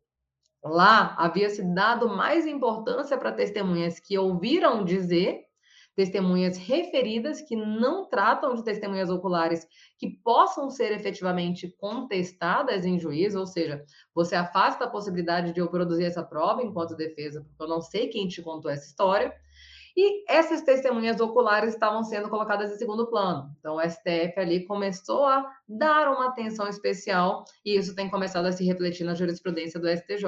Lá 0.62 1.14
havia 1.16 1.48
se 1.48 1.62
dado 1.74 2.08
mais 2.08 2.46
importância 2.46 3.16
para 3.16 3.32
testemunhas 3.32 3.98
que 3.98 4.18
ouviram 4.18 4.84
dizer, 4.84 5.44
testemunhas 6.00 6.56
referidas 6.56 7.42
que 7.42 7.54
não 7.54 8.08
tratam 8.08 8.54
de 8.54 8.64
testemunhas 8.64 9.10
oculares 9.10 9.66
que 9.98 10.08
possam 10.24 10.70
ser 10.70 10.92
efetivamente 10.92 11.68
contestadas 11.78 12.86
em 12.86 12.98
juízo, 12.98 13.38
ou 13.38 13.46
seja, 13.46 13.84
você 14.14 14.34
afasta 14.34 14.84
a 14.84 14.88
possibilidade 14.88 15.52
de 15.52 15.60
eu 15.60 15.68
produzir 15.68 16.04
essa 16.04 16.22
prova 16.22 16.62
enquanto 16.62 16.96
defesa, 16.96 17.42
porque 17.42 17.62
eu 17.62 17.68
não 17.68 17.82
sei 17.82 18.08
quem 18.08 18.26
te 18.26 18.40
contou 18.40 18.70
essa 18.70 18.86
história. 18.86 19.30
E 19.94 20.24
essas 20.26 20.62
testemunhas 20.62 21.20
oculares 21.20 21.74
estavam 21.74 22.02
sendo 22.02 22.30
colocadas 22.30 22.72
em 22.72 22.78
segundo 22.78 23.10
plano. 23.10 23.54
Então, 23.58 23.76
o 23.76 23.80
STF 23.82 24.38
ali 24.38 24.64
começou 24.64 25.26
a 25.26 25.44
dar 25.68 26.08
uma 26.08 26.28
atenção 26.28 26.66
especial 26.66 27.44
e 27.62 27.76
isso 27.76 27.94
tem 27.94 28.08
começado 28.08 28.46
a 28.46 28.52
se 28.52 28.64
refletir 28.64 29.04
na 29.04 29.14
jurisprudência 29.14 29.78
do 29.78 29.88
STJ. 29.88 30.24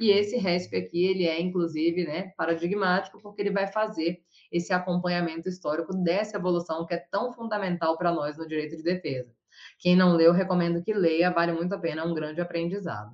E 0.00 0.10
esse 0.10 0.36
RESP 0.36 0.76
aqui, 0.76 1.04
ele 1.04 1.26
é, 1.28 1.40
inclusive, 1.40 2.04
né, 2.04 2.32
paradigmático, 2.36 3.20
porque 3.22 3.42
ele 3.42 3.52
vai 3.52 3.68
fazer 3.68 4.20
esse 4.54 4.72
acompanhamento 4.72 5.48
histórico 5.48 5.92
dessa 5.92 6.36
evolução 6.36 6.86
que 6.86 6.94
é 6.94 6.98
tão 7.10 7.32
fundamental 7.32 7.98
para 7.98 8.12
nós 8.12 8.38
no 8.38 8.46
direito 8.46 8.76
de 8.76 8.84
defesa. 8.84 9.34
Quem 9.80 9.96
não 9.96 10.14
leu, 10.14 10.32
recomendo 10.32 10.80
que 10.80 10.94
leia, 10.94 11.32
vale 11.32 11.52
muito 11.52 11.74
a 11.74 11.78
pena, 11.78 12.02
é 12.02 12.04
um 12.04 12.14
grande 12.14 12.40
aprendizado. 12.40 13.12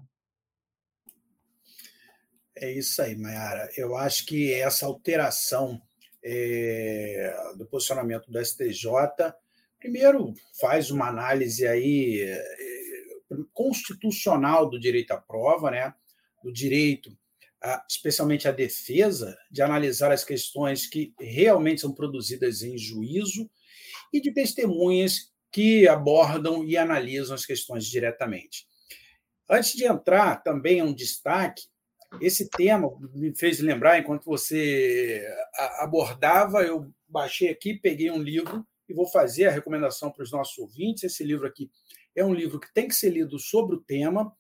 É 2.54 2.70
isso 2.70 3.00
aí, 3.00 3.16
Mayara. 3.16 3.70
Eu 3.75 3.97
acho 3.97 4.26
que 4.26 4.52
essa 4.52 4.85
alteração 4.85 5.80
é, 6.23 7.35
do 7.56 7.64
posicionamento 7.64 8.30
do 8.30 8.38
STJ, 8.44 8.85
primeiro 9.78 10.35
faz 10.61 10.90
uma 10.90 11.09
análise 11.09 11.66
aí 11.66 12.20
é, 12.20 12.44
constitucional 13.54 14.68
do 14.68 14.78
direito 14.78 15.12
à 15.12 15.16
prova, 15.16 15.70
né? 15.70 15.94
do 16.44 16.52
direito, 16.52 17.16
a, 17.62 17.85
especialmente 17.88 18.49
à 18.49 18.52
defesa, 18.52 19.37
de 19.50 19.62
analisar 19.62 20.12
as 20.12 20.25
questões 20.25 20.87
que 20.87 21.14
realmente 21.19 21.81
são 21.81 21.93
produzidas 21.93 22.62
em 22.62 22.76
juízo 22.79 23.50
e 24.12 24.21
de 24.21 24.33
testemunhas 24.33 25.31
que 25.52 25.87
abordam 25.88 26.64
e 26.64 26.76
analisam 26.76 27.35
as 27.35 27.45
questões 27.45 27.85
diretamente. 27.87 28.67
Antes 29.49 29.73
de 29.73 29.85
entrar, 29.85 30.43
também 30.43 30.81
um 30.81 30.95
destaque 30.95 31.62
esse 32.19 32.49
tema 32.49 32.90
me 33.14 33.35
fez 33.37 33.61
lembrar, 33.61 33.99
enquanto 33.99 34.25
você 34.25 35.25
abordava, 35.79 36.62
eu 36.62 36.93
baixei 37.07 37.50
aqui, 37.50 37.75
peguei 37.75 38.11
um 38.11 38.21
livro 38.21 38.67
e 38.88 38.95
vou 38.95 39.07
fazer 39.07 39.47
a 39.47 39.52
recomendação 39.52 40.11
para 40.11 40.25
os 40.25 40.33
nossos 40.33 40.59
ouvintes. 40.59 41.05
Esse 41.05 41.23
livro 41.23 41.47
aqui 41.47 41.71
é 42.17 42.25
um 42.25 42.35
livro 42.35 42.59
que 42.59 42.73
tem 42.73 42.88
que 42.88 42.95
ser 42.95 43.11
lido 43.11 43.38
sobre 43.38 43.76
o 43.76 43.81
tema. 43.81 44.35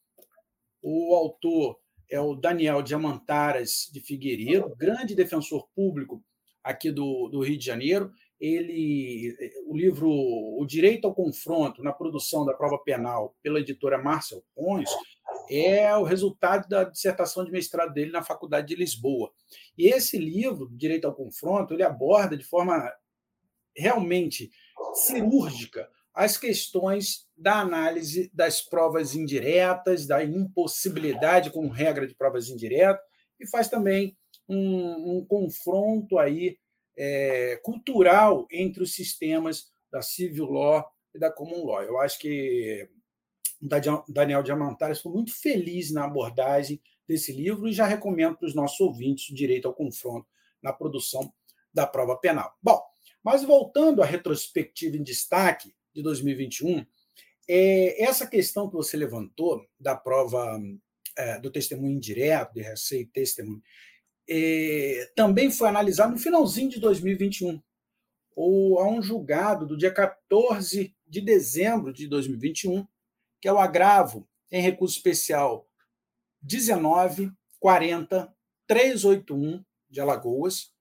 O 0.82 1.14
autor 1.14 1.78
é 2.10 2.20
o 2.20 2.34
Daniel 2.34 2.82
Diamantaras 2.82 3.88
de 3.92 4.00
Figueiredo, 4.00 4.74
grande 4.76 5.14
defensor 5.14 5.68
público 5.74 6.22
aqui 6.62 6.90
do, 6.90 7.28
do 7.28 7.40
Rio 7.42 7.56
de 7.56 7.64
Janeiro. 7.64 8.12
Ele, 8.40 9.36
o 9.66 9.76
livro 9.76 10.08
O 10.10 10.64
Direito 10.66 11.06
ao 11.06 11.14
Confronto 11.14 11.82
na 11.82 11.92
Produção 11.92 12.44
da 12.44 12.54
Prova 12.54 12.78
Penal, 12.78 13.36
pela 13.42 13.60
editora 13.60 14.02
Marcel 14.02 14.42
Pons, 14.54 14.88
é 15.48 15.94
o 15.96 16.04
resultado 16.04 16.68
da 16.68 16.84
dissertação 16.84 17.44
de 17.44 17.52
mestrado 17.52 17.92
dele 17.92 18.10
na 18.10 18.22
Faculdade 18.22 18.68
de 18.68 18.76
Lisboa. 18.76 19.30
E 19.76 19.88
esse 19.88 20.18
livro, 20.18 20.70
Direito 20.72 21.06
ao 21.06 21.14
Confronto, 21.14 21.74
ele 21.74 21.82
aborda 21.82 22.36
de 22.36 22.44
forma 22.44 22.92
realmente 23.76 24.50
cirúrgica 24.94 25.88
as 26.14 26.36
questões 26.36 27.26
da 27.36 27.60
análise 27.60 28.30
das 28.34 28.60
provas 28.60 29.14
indiretas, 29.14 30.06
da 30.06 30.24
impossibilidade 30.24 31.50
com 31.50 31.68
regra 31.68 32.06
de 32.06 32.14
provas 32.14 32.48
indiretas, 32.48 33.02
e 33.38 33.46
faz 33.46 33.68
também 33.68 34.16
um, 34.48 35.18
um 35.18 35.24
confronto 35.24 36.18
aí 36.18 36.58
é, 36.96 37.58
cultural 37.62 38.46
entre 38.50 38.82
os 38.82 38.94
sistemas 38.94 39.70
da 39.90 40.02
civil 40.02 40.46
law 40.46 40.84
e 41.14 41.18
da 41.18 41.30
common 41.30 41.64
law. 41.64 41.82
Eu 41.82 41.98
acho 41.98 42.18
que 42.18 42.88
Daniel 44.08 44.42
Diamantares 44.42 45.00
foi 45.00 45.12
muito 45.12 45.34
feliz 45.34 45.90
na 45.90 46.04
abordagem 46.04 46.80
desse 47.06 47.32
livro 47.32 47.68
e 47.68 47.72
já 47.72 47.86
recomendo 47.86 48.36
para 48.36 48.46
os 48.46 48.54
nossos 48.54 48.80
ouvintes 48.80 49.28
o 49.30 49.34
direito 49.34 49.66
ao 49.66 49.74
confronto 49.74 50.26
na 50.62 50.72
produção 50.72 51.32
da 51.72 51.86
prova 51.86 52.16
penal. 52.16 52.54
Bom, 52.62 52.80
mas 53.22 53.42
voltando 53.44 54.02
à 54.02 54.06
retrospectiva 54.06 54.96
em 54.96 55.02
destaque 55.02 55.74
de 55.94 56.02
2021, 56.02 56.84
é, 57.48 58.02
essa 58.02 58.26
questão 58.26 58.68
que 58.68 58.76
você 58.76 58.96
levantou 58.96 59.66
da 59.78 59.96
prova 59.96 60.60
é, 61.16 61.40
do 61.40 61.50
testemunho 61.50 61.96
indireto, 61.96 62.54
de 62.54 62.62
receita 62.62 63.10
testemunho, 63.12 63.62
é, 64.28 65.10
também 65.16 65.50
foi 65.50 65.68
analisado 65.68 66.12
no 66.12 66.18
finalzinho 66.18 66.70
de 66.70 66.78
2021, 66.78 67.60
ou 68.36 68.78
a 68.78 68.88
um 68.88 69.02
julgado 69.02 69.66
do 69.66 69.76
dia 69.76 69.92
14 69.92 70.94
de 71.06 71.20
dezembro 71.20 71.92
de 71.92 72.06
2021, 72.06 72.86
que 73.40 73.48
é 73.48 73.52
o 73.52 73.58
agravo 73.58 74.28
em 74.50 74.62
recurso 74.62 74.96
especial 74.96 75.68
1940 76.42 78.32
381 78.66 79.64
de 79.90 80.00
Alagoas, 80.00 80.72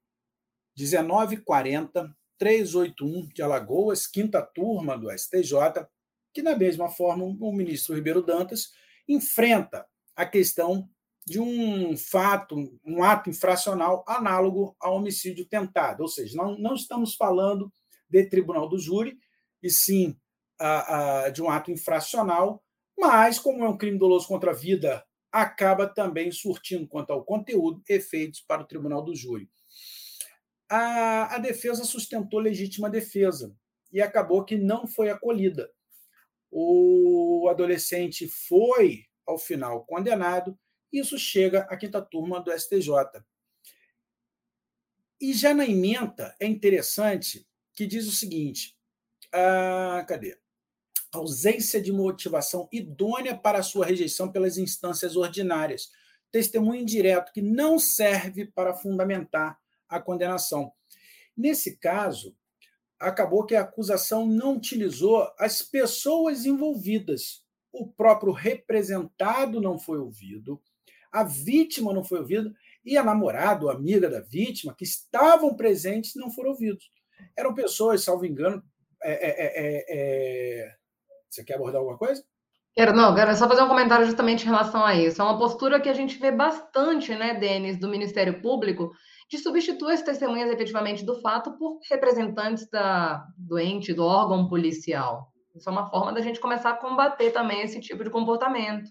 1940 0.78 2.16
381 2.40 3.28
de 3.28 3.42
Alagoas, 3.44 4.08
quinta 4.08 4.42
turma 4.42 4.98
do 4.98 5.12
STJ, 5.12 5.86
que 6.34 6.42
da 6.42 6.58
mesma 6.58 6.90
forma 6.90 7.26
o 7.26 7.52
ministro 7.52 7.94
Ribeiro 7.94 8.24
Dantas 8.24 8.72
enfrenta 9.08 9.86
a 10.16 10.26
questão 10.26 10.90
de 11.26 11.40
um 11.40 11.96
fato, 11.96 12.56
um 12.84 13.04
ato 13.04 13.30
infracional 13.30 14.04
análogo 14.08 14.76
ao 14.80 14.96
homicídio 14.96 15.46
tentado, 15.46 16.02
ou 16.02 16.10
seja, 16.10 16.36
não, 16.36 16.58
não 16.58 16.74
estamos 16.74 17.14
falando 17.14 17.72
de 18.10 18.26
tribunal 18.26 18.68
do 18.68 18.80
júri, 18.80 19.18
e 19.62 19.70
sim 19.70 20.18
a, 20.60 21.26
a, 21.26 21.30
de 21.30 21.42
um 21.42 21.50
ato 21.50 21.72
infracional, 21.72 22.64
mas, 22.98 23.38
como 23.38 23.64
é 23.64 23.70
um 23.70 23.78
crime 23.78 24.00
doloso 24.00 24.28
contra 24.28 24.52
a 24.52 24.56
vida, 24.56 25.06
acaba 25.32 25.88
também 25.88 26.32
surtindo, 26.32 26.88
quanto 26.88 27.12
ao 27.12 27.24
conteúdo, 27.24 27.82
efeitos 27.88 28.42
para 28.42 28.64
o 28.64 28.66
tribunal 28.66 29.04
do 29.04 29.16
júri. 29.16 29.50
A, 30.70 31.36
a 31.36 31.40
defesa 31.40 31.84
sustentou 31.84 32.40
legítima 32.40 32.90
defesa 32.90 33.56
e 33.92 34.02
acabou 34.02 34.46
que 34.46 34.58
não 34.58 34.86
foi 34.86 35.10
acolhida. 35.10 35.72
O 36.52 37.48
adolescente 37.50 38.28
foi, 38.28 39.06
ao 39.26 39.38
final, 39.38 39.84
condenado, 39.86 40.58
isso 40.92 41.18
chega 41.18 41.62
à 41.62 41.78
quinta 41.78 42.02
turma 42.02 42.40
do 42.40 42.52
STJ. 42.52 42.92
E 45.20 45.34
já 45.34 45.54
na 45.54 45.66
emenda 45.66 46.36
é 46.40 46.48
interessante 46.48 47.48
que 47.74 47.86
diz 47.86 48.08
o 48.08 48.12
seguinte: 48.12 48.78
ah, 49.34 50.04
cadê? 50.08 50.38
ausência 51.12 51.82
de 51.82 51.92
motivação 51.92 52.68
idônea 52.72 53.36
para 53.36 53.64
sua 53.64 53.86
rejeição 53.86 54.32
pelas 54.32 54.58
instâncias 54.58 55.16
ordinárias, 55.16 55.92
testemunho 56.32 56.82
indireto 56.82 57.34
que 57.34 57.42
não 57.42 57.80
serve 57.80 58.46
para 58.46 58.76
fundamentar 58.76 59.58
a 59.90 60.00
condenação. 60.00 60.72
Nesse 61.36 61.78
caso, 61.78 62.36
acabou 63.00 63.46
que 63.46 63.56
a 63.56 63.62
acusação 63.62 64.28
não 64.28 64.56
utilizou 64.56 65.28
as 65.40 65.62
pessoas 65.62 66.46
envolvidas. 66.46 67.44
O 67.72 67.88
próprio 67.88 68.34
representado 68.34 69.62
não 69.62 69.80
foi 69.80 70.00
ouvido, 70.00 70.62
a 71.12 71.24
vítima 71.24 71.94
não 71.94 72.04
foi 72.04 72.20
ouvida 72.20 72.54
e 72.86 72.98
a 72.98 73.04
namorada 73.04 73.66
ou 73.66 73.72
amiga 73.72 74.10
da 74.10 74.22
vítima, 74.22 74.76
que 74.76 74.84
estavam 74.84 75.56
presentes, 75.56 76.16
não 76.16 76.32
foram 76.32 76.52
ouvidos. 76.52 76.92
Eram 77.38 77.54
pessoas, 77.54 78.04
salvo 78.04 78.26
engano. 78.26 78.64
É, 79.02 79.12
é, 79.12 79.46
é, 79.46 79.86
é 79.88 80.76
você 81.30 81.44
quer 81.44 81.56
abordar 81.56 81.80
alguma 81.80 81.98
coisa? 81.98 82.24
Quero, 82.74 82.94
não, 82.94 83.14
quero 83.14 83.36
só 83.36 83.48
fazer 83.48 83.62
um 83.62 83.68
comentário 83.68 84.06
justamente 84.06 84.44
em 84.44 84.46
relação 84.50 84.86
a 84.86 84.96
isso. 84.96 85.22
É 85.22 85.26
uma 85.26 85.38
postura 85.38 85.80
que 85.80 85.90
a 85.90 85.94
gente 85.94 86.18
vê 86.18 86.32
bastante, 86.32 87.14
né, 87.14 87.34
Denis, 87.34 87.78
do 87.78 87.90
Ministério 87.90 88.42
Público, 88.42 88.92
de 89.30 89.38
substituir 89.38 89.94
as 89.94 90.02
testemunhas 90.02 90.50
efetivamente 90.50 91.06
do 91.06 91.22
fato 91.22 91.56
por 91.58 91.80
representantes 91.90 92.68
da 92.68 93.28
doente, 93.38 93.94
do 93.94 94.04
órgão 94.04 94.50
policial. 94.50 95.32
Isso 95.56 95.70
é 95.70 95.72
uma 95.72 95.90
forma 95.90 96.12
da 96.12 96.22
gente 96.22 96.40
começar 96.40 96.72
a 96.72 96.78
combater 96.78 97.32
também 97.32 97.62
esse 97.62 97.80
tipo 97.80 98.04
de 98.04 98.10
comportamento. 98.10 98.90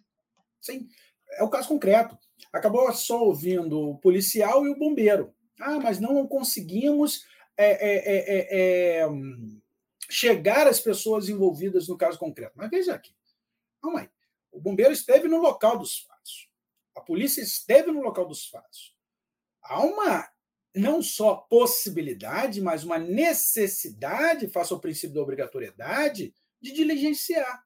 Sim, 0.61 0.87
é 1.33 1.43
o 1.43 1.51
caso 1.51 1.69
concreto. 1.69 2.17
Acabou 2.53 2.91
só 2.93 3.21
ouvindo 3.21 3.91
o 3.91 3.99
policial 3.99 4.65
e 4.65 4.71
o 4.71 4.79
bombeiro. 4.79 5.35
Ah, 5.61 5.81
mas 5.81 5.99
não 5.99 6.27
conseguimos 6.29 7.27
é, 7.57 7.73
é, 7.73 8.99
é, 9.01 9.01
é 9.03 9.09
chegar 10.09 10.69
às 10.69 10.79
pessoas 10.79 11.29
envolvidas 11.29 11.89
no 11.89 11.97
caso 11.97 12.17
concreto. 12.17 12.53
Mas 12.55 12.71
veja 12.71 12.95
aqui. 12.95 13.13
Calma 13.83 14.01
aí. 14.01 14.11
O 14.53 14.61
bombeiro 14.61 14.93
esteve 14.93 15.27
no 15.27 15.39
local 15.39 15.77
dos 15.77 15.99
fatos. 15.99 16.49
A 16.97 17.01
polícia 17.01 17.43
esteve 17.43 17.91
no 17.91 18.03
local 18.03 18.25
dos 18.25 18.47
fatos. 18.47 18.98
Há 19.69 19.85
uma 19.85 20.29
não 20.75 21.03
só 21.03 21.35
possibilidade, 21.35 22.61
mas 22.61 22.85
uma 22.85 22.99
necessidade, 22.99 24.49
face 24.49 24.73
ao 24.73 24.81
princípio 24.81 25.15
da 25.15 25.23
obrigatoriedade, 25.23 26.35
de 26.61 26.73
diligenciar. 26.73 27.65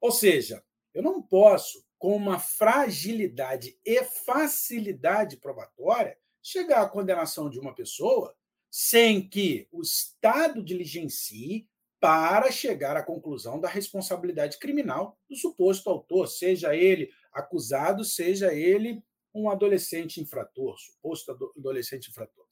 Ou 0.00 0.10
seja, 0.10 0.62
eu 0.94 1.02
não 1.02 1.22
posso, 1.22 1.84
com 1.98 2.16
uma 2.16 2.38
fragilidade 2.38 3.78
e 3.84 4.02
facilidade 4.04 5.36
probatória, 5.36 6.16
chegar 6.42 6.82
à 6.82 6.88
condenação 6.88 7.50
de 7.50 7.58
uma 7.58 7.74
pessoa 7.74 8.34
sem 8.70 9.28
que 9.28 9.68
o 9.70 9.82
Estado 9.82 10.62
diligencie 10.62 11.68
para 12.00 12.50
chegar 12.50 12.96
à 12.96 13.02
conclusão 13.02 13.60
da 13.60 13.68
responsabilidade 13.68 14.58
criminal 14.58 15.18
do 15.28 15.36
suposto 15.36 15.90
autor, 15.90 16.28
seja 16.28 16.74
ele 16.74 17.10
acusado, 17.32 18.04
seja 18.04 18.54
ele 18.54 19.02
um 19.34 19.50
adolescente 19.50 20.20
infrator, 20.20 20.76
suposto 20.78 21.52
adolescente 21.56 22.10
infrator. 22.10 22.44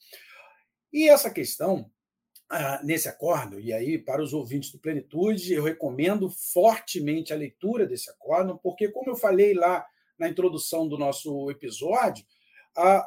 E 0.93 1.09
essa 1.09 1.31
questão, 1.31 1.91
ah, 2.49 2.81
nesse 2.83 3.09
acordo, 3.09 3.61
e 3.61 3.73
aí 3.73 3.99
para 3.99 4.23
os 4.23 4.33
ouvintes 4.33 4.73
do 4.73 4.79
Plenitude, 4.79 5.53
eu 5.53 5.63
recomendo 5.63 6.31
fortemente 6.31 7.33
a 7.33 7.37
leitura 7.37 7.87
desse 7.87 8.11
acordo, 8.11 8.59
porque, 8.63 8.89
como 8.89 9.11
eu 9.11 9.17
falei 9.17 9.55
lá 9.55 9.85
na 10.19 10.29
introdução 10.29 10.89
do 10.89 10.97
nosso 10.99 11.51
episódio, 11.51 12.25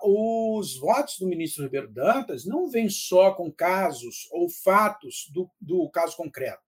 os 0.04 0.78
votos 0.78 1.18
do 1.18 1.28
ministro 1.28 1.63
Ribeiro 1.63 1.88
Dantas 1.88 2.46
não 2.46 2.70
vêm 2.70 2.90
só 2.90 3.34
com 3.34 3.51
casos 3.51 4.28
ou 4.32 4.50
fatos 4.50 5.30
do, 5.34 5.50
do 5.60 5.90
caso 5.90 6.18
concreto. 6.18 6.62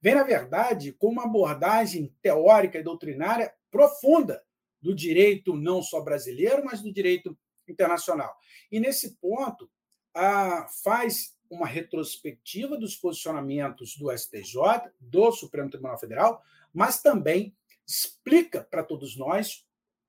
Vem, 0.00 0.14
na 0.14 0.24
verdade, 0.24 0.92
com 0.92 1.08
uma 1.08 1.24
abordagem 1.24 2.12
teórica 2.20 2.78
e 2.78 2.82
doutrinária 2.82 3.52
profunda 3.70 4.42
do 4.80 4.94
direito 4.94 5.56
não 5.56 5.82
só 5.82 6.00
brasileiro, 6.00 6.64
mas 6.64 6.82
do 6.82 6.92
direito 6.92 7.36
internacional. 7.66 8.36
E, 8.70 8.80
nesse 8.80 9.16
ponto, 9.16 9.70
ah, 10.14 10.66
faz 10.82 11.36
uma 11.50 11.66
retrospectiva 11.66 12.76
dos 12.76 12.96
posicionamentos 12.96 13.96
do 13.96 14.10
STJ, 14.10 14.90
do 15.00 15.32
Supremo 15.32 15.70
Tribunal 15.70 15.98
Federal, 15.98 16.42
mas 16.72 17.00
também 17.00 17.56
explica 17.86 18.62
para 18.62 18.82
todos 18.82 19.16
nós 19.16 19.66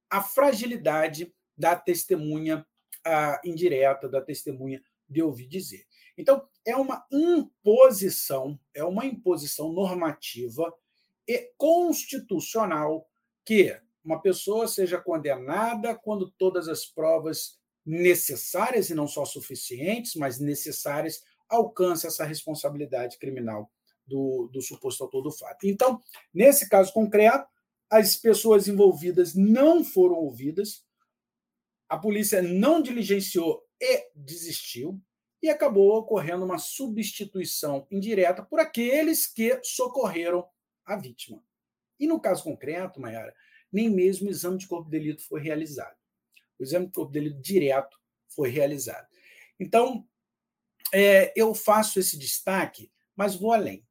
a 0.09 0.21
fragilidade 0.21 1.33
da 1.57 1.75
testemunha 1.75 2.65
ah, 3.05 3.39
indireta, 3.43 4.09
da 4.09 4.21
testemunha 4.21 4.83
de 5.07 5.21
ouvir 5.21 5.47
dizer. 5.47 5.85
Então, 6.17 6.47
é 6.65 6.75
uma 6.75 7.05
imposição, 7.11 8.59
é 8.73 8.83
uma 8.83 9.05
imposição 9.05 9.71
normativa 9.71 10.74
e 11.27 11.51
constitucional 11.57 13.09
que 13.46 13.79
uma 14.03 14.22
pessoa 14.22 14.68
seja 14.68 15.00
condenada 15.00 15.96
quando 15.96 16.31
todas 16.31 16.68
as 16.68 16.85
provas 16.85 17.57
necessárias, 17.85 18.90
e 18.90 18.96
não 18.96 19.07
só 19.07 19.25
suficientes, 19.25 20.16
mas 20.16 20.40
necessárias, 20.40 21.24
alcance 21.48 22.05
essa 22.05 22.24
responsabilidade 22.24 23.18
criminal 23.18 23.72
do, 24.05 24.50
do 24.51 24.62
suposto 24.62 25.03
autor 25.03 25.24
do 25.24 25.31
fato. 25.31 25.68
Então, 25.68 26.00
nesse 26.33 26.70
caso 26.70 26.94
concreto, 26.94 27.48
as 27.90 28.16
pessoas 28.16 28.68
envolvidas 28.68 29.33
não 29.33 29.83
foram 29.83 30.16
ouvidas, 30.16 30.83
a 31.88 31.98
polícia 31.98 32.42
não 32.42 32.81
diligenciou 32.81 33.64
e 33.81 34.09
desistiu, 34.16 35.01
e 35.42 35.50
acabou 35.50 35.98
ocorrendo 35.98 36.46
uma 36.46 36.57
substituição 36.57 37.88
indireta 37.90 38.44
por 38.44 38.59
aqueles 38.59 39.25
que 39.25 39.59
socorreram 39.64 40.46
a 40.85 40.98
vítima. 40.98 41.42
E 42.00 42.05
no 42.05 42.20
caso 42.20 42.44
concreto, 42.44 43.00
Mayara, 43.00 43.33
nem 43.72 43.90
mesmo 43.90 44.27
o 44.27 44.32
exame 44.32 44.58
de 44.58 44.68
corpo 44.68 44.90
de 44.90 44.98
delito 44.98 45.24
foi 45.27 45.42
realizado. 45.42 45.96
O 46.60 46.64
exame 46.64 46.88
de 46.88 46.92
corpo 46.94 47.12
de 47.12 47.20
delito 47.20 47.42
direto 47.42 47.98
foi 48.27 48.50
realizado. 48.50 49.08
Então, 49.60 50.08
é, 50.94 51.34
eu 51.36 51.53
faço 51.53 52.00
esse 52.00 52.18
destaque, 52.18 52.92
mas 53.16 53.36
vou 53.36 53.53
além. 53.53 53.86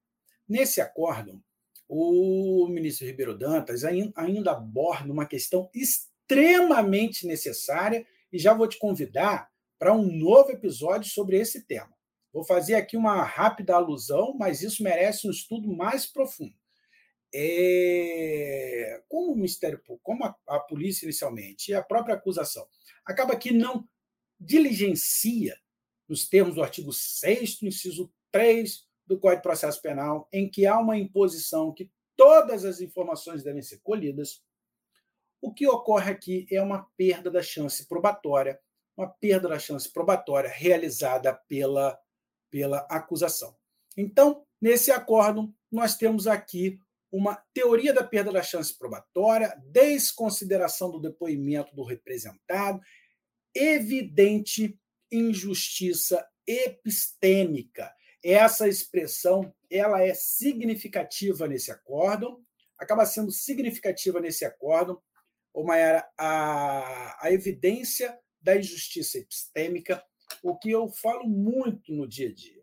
Nesse 0.49 0.81
acórdão, 0.81 1.43
o 1.89 2.67
ministro 2.69 3.07
Ribeiro 3.07 3.37
Dantas 3.37 3.85
ainda 3.85 4.53
aborda 4.53 5.13
uma 5.13 5.27
questão 5.27 5.71
extremamente 5.75 7.27
necessária 7.27 8.07
e 8.33 8.39
já 8.39 8.53
vou 8.53 8.69
te 8.69 8.79
convidar 8.79 9.51
para 9.79 9.95
um 9.95 10.05
novo 10.05 10.51
episódio 10.51 11.11
sobre 11.11 11.39
esse 11.39 11.67
tema. 11.67 11.97
Vou 12.33 12.45
fazer 12.45 12.75
aqui 12.75 12.97
uma 12.97 13.23
rápida 13.23 13.75
alusão, 13.75 14.35
mas 14.37 14.63
isso 14.63 14.83
merece 14.83 15.27
um 15.27 15.31
estudo 15.31 15.75
mais 15.75 16.05
profundo. 16.05 16.55
É... 17.35 19.03
Como 19.09 19.33
o 19.33 19.37
Ministério 19.37 19.79
Público, 19.79 20.01
como 20.03 20.25
a, 20.25 20.37
a 20.47 20.61
polícia 20.61 21.05
inicialmente 21.05 21.71
e 21.71 21.75
a 21.75 21.83
própria 21.83 22.15
acusação, 22.15 22.67
acaba 23.05 23.37
que 23.37 23.53
não 23.53 23.89
diligencia, 24.39 25.59
nos 26.09 26.29
termos 26.29 26.55
do 26.55 26.63
artigo 26.63 26.93
6, 26.93 27.63
inciso 27.63 28.13
3 28.31 28.87
do 29.07 29.19
Código 29.19 29.41
de 29.41 29.43
Processo 29.43 29.81
Penal, 29.83 30.29
em 30.33 30.49
que 30.49 30.67
há 30.67 30.79
uma 30.79 30.97
imposição 30.97 31.73
que 31.73 31.91
todas 32.17 32.65
as 32.65 32.81
informações 32.81 33.43
devem 33.43 33.63
ser 33.63 33.79
colhidas, 33.79 34.43
o 35.41 35.53
que 35.53 35.67
ocorre 35.67 36.11
aqui 36.11 36.47
é 36.51 36.61
uma 36.61 36.89
perda 36.97 37.31
da 37.31 37.43
chance 37.43 37.87
probatória, 37.87 38.61
uma 38.97 39.09
perda 39.09 39.49
da 39.49 39.59
chance 39.59 39.91
probatória 39.91 40.51
realizada 40.51 41.33
pela, 41.33 41.99
pela 42.51 42.79
acusação. 42.91 43.57
Então, 43.97 44.45
nesse 44.61 44.91
acordo, 44.91 45.55
nós 45.71 45.97
temos 45.97 46.27
aqui 46.27 46.81
uma 47.11 47.37
teoria 47.55 47.93
da 47.93 48.05
perda 48.05 48.31
da 48.31 48.43
chance 48.43 48.77
probatória, 48.77 49.57
desconsideração 49.67 50.91
do 50.91 51.01
depoimento 51.01 51.75
do 51.75 51.83
representado, 51.83 52.81
evidente 53.55 54.79
injustiça 55.11 56.27
epistêmica. 56.47 57.93
Essa 58.23 58.69
expressão 58.69 59.55
ela 59.71 60.03
é 60.03 60.13
significativa 60.15 61.47
nesse 61.47 61.71
acórdão, 61.71 62.43
acaba 62.79 63.07
sendo 63.07 63.31
significativa 63.31 64.21
nesse 64.21 64.45
acórdão, 64.45 65.01
ou 65.53 65.65
Mayara, 65.65 66.09
a, 66.17 67.27
a 67.27 67.33
evidência 67.33 68.19
da 68.41 68.57
injustiça 68.57 69.19
epistêmica, 69.19 70.05
o 70.43 70.57
que 70.57 70.71
eu 70.71 70.89
falo 70.89 71.29
muito 71.29 71.93
no 71.93 72.07
dia 72.07 72.29
a 72.29 72.33
dia. 72.33 72.63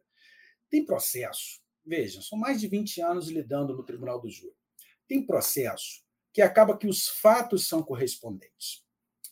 Tem 0.69 0.85
processo, 0.85 1.61
veja, 1.85 2.21
são 2.21 2.37
mais 2.37 2.59
de 2.59 2.67
20 2.67 3.01
anos 3.01 3.29
lidando 3.29 3.75
no 3.75 3.83
Tribunal 3.83 4.19
do 4.19 4.29
Júri. 4.29 4.55
Tem 5.07 5.25
processo 5.25 6.03
que 6.33 6.41
acaba 6.41 6.77
que 6.77 6.87
os 6.87 7.07
fatos 7.07 7.67
são 7.67 7.83
correspondentes. 7.83 8.83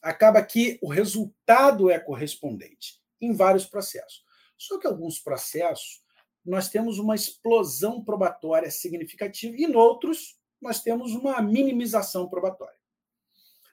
Acaba 0.01 0.41
que 0.43 0.79
o 0.81 0.87
resultado 0.87 1.89
é 1.89 1.99
correspondente 1.99 3.01
em 3.19 3.33
vários 3.33 3.65
processos. 3.65 4.23
Só 4.57 4.77
que 4.79 4.87
alguns 4.87 5.19
processos 5.19 6.03
nós 6.45 6.69
temos 6.69 6.99
uma 6.99 7.15
explosão 7.15 8.03
probatória 8.03 8.69
significativa 8.69 9.55
e 9.55 9.63
em 9.63 9.75
outros 9.75 10.37
nós 10.61 10.81
temos 10.81 11.13
uma 11.13 11.41
minimização 11.41 12.29
probatória. 12.29 12.77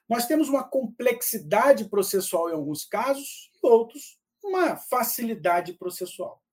Nós 0.07 0.25
temos 0.25 0.49
uma 0.49 0.63
complexidade 0.63 1.85
processual 1.85 2.49
em 2.49 2.53
alguns 2.53 2.83
casos, 2.83 3.49
e 3.55 3.65
outros, 3.65 4.19
uma 4.43 4.75
facilidade 4.75 5.73
processual. 5.73 6.43